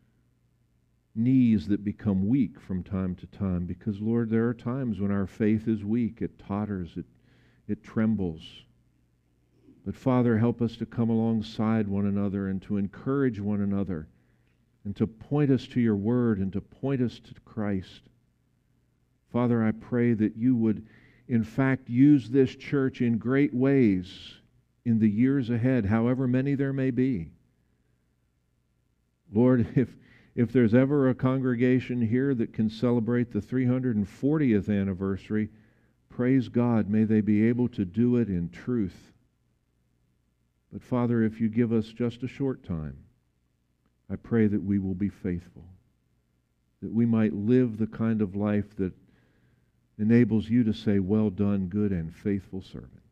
knees 1.16 1.68
that 1.68 1.84
become 1.84 2.28
weak 2.28 2.60
from 2.60 2.84
time 2.84 3.16
to 3.16 3.28
time. 3.28 3.66
Because, 3.66 4.00
Lord, 4.00 4.30
there 4.30 4.48
are 4.48 4.54
times 4.54 5.00
when 5.00 5.12
our 5.12 5.28
faith 5.28 5.68
is 5.68 5.84
weak, 5.84 6.22
it 6.22 6.40
totters, 6.40 6.92
it, 6.96 7.06
it 7.68 7.84
trembles. 7.84 8.44
But, 9.86 9.96
Father, 9.96 10.38
help 10.38 10.62
us 10.62 10.76
to 10.78 10.86
come 10.86 11.10
alongside 11.10 11.88
one 11.88 12.06
another 12.06 12.48
and 12.48 12.62
to 12.64 12.78
encourage 12.78 13.40
one 13.40 13.62
another 13.62 14.08
and 14.86 14.96
to 14.96 15.08
point 15.08 15.52
us 15.52 15.68
to 15.68 15.80
your 15.80 15.96
word 15.96 16.40
and 16.40 16.54
to 16.54 16.62
point 16.62 17.02
us 17.02 17.20
to 17.20 17.34
Christ. 17.46 18.02
Father, 19.32 19.64
I 19.64 19.72
pray 19.72 20.14
that 20.14 20.36
you 20.36 20.56
would, 20.56 20.88
in 21.28 21.44
fact, 21.44 21.90
use 21.90 22.30
this 22.30 22.56
church 22.56 23.02
in 23.02 23.18
great 23.18 23.54
ways 23.54 24.34
in 24.86 25.00
the 25.00 25.10
years 25.10 25.50
ahead, 25.50 25.86
however 25.86 26.28
many 26.28 26.56
there 26.56 26.74
may 26.74 26.92
be. 26.92 27.30
Lord, 29.32 29.68
if, 29.76 29.90
if 30.40 30.54
there's 30.54 30.74
ever 30.74 31.10
a 31.10 31.16
congregation 31.16 32.02
here 32.02 32.34
that 32.34 32.54
can 32.54 32.70
celebrate 32.70 33.30
the 33.30 33.42
340th 33.42 34.70
anniversary, 34.70 35.50
praise 36.08 36.48
God, 36.48 36.90
may 36.90 37.04
they 37.04 37.20
be 37.20 37.46
able 37.50 37.68
to 37.68 37.84
do 37.84 38.16
it 38.16 38.30
in 38.30 38.50
truth. 38.50 39.12
But 40.72 40.82
Father, 40.82 41.24
if 41.24 41.42
you 41.42 41.50
give 41.50 41.74
us 41.74 41.88
just 41.88 42.24
a 42.24 42.28
short 42.30 42.64
time, 42.64 42.96
I 44.10 44.16
pray 44.16 44.48
that 44.48 44.64
we 44.64 44.80
will 44.80 44.94
be 44.94 45.10
faithful, 45.10 45.66
that 46.82 46.94
we 46.94 47.06
might 47.06 47.34
live 47.34 47.78
the 47.78 47.88
kind 47.88 48.22
of 48.22 48.38
life 48.38 48.78
that 48.78 48.94
enables 49.98 50.48
you 50.48 50.64
to 50.64 50.74
say, 50.74 51.00
Well 51.00 51.32
done, 51.32 51.68
good 51.68 51.92
and 51.92 52.16
faithful 52.16 52.62
servant. 52.62 53.04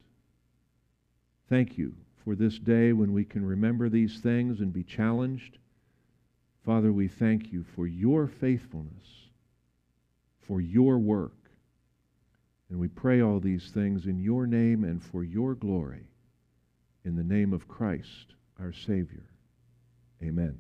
Thank 1.50 1.78
you 1.78 1.94
for 2.24 2.36
this 2.36 2.58
day 2.58 2.94
when 2.94 3.12
we 3.12 3.26
can 3.26 3.44
remember 3.44 3.90
these 3.90 4.22
things 4.22 4.62
and 4.62 4.72
be 4.72 4.84
challenged. 4.84 5.58
Father, 6.68 6.92
we 6.92 7.08
thank 7.08 7.54
you 7.54 7.64
for 7.78 7.88
your 7.88 8.28
faithfulness, 8.28 9.30
for 10.42 10.60
your 10.60 11.00
work. 11.00 11.32
And 12.70 12.78
we 12.78 12.90
pray 12.90 13.22
all 13.22 13.40
these 13.40 13.72
things 13.74 14.06
in 14.06 14.20
your 14.20 14.46
name 14.46 14.84
and 14.84 15.02
for 15.02 15.24
your 15.24 15.56
glory. 15.56 16.10
In 17.06 17.16
the 17.16 17.24
name 17.24 17.54
of 17.54 17.70
Christ, 17.70 18.34
our 18.60 18.74
Savior. 18.74 19.30
Amen. 20.22 20.58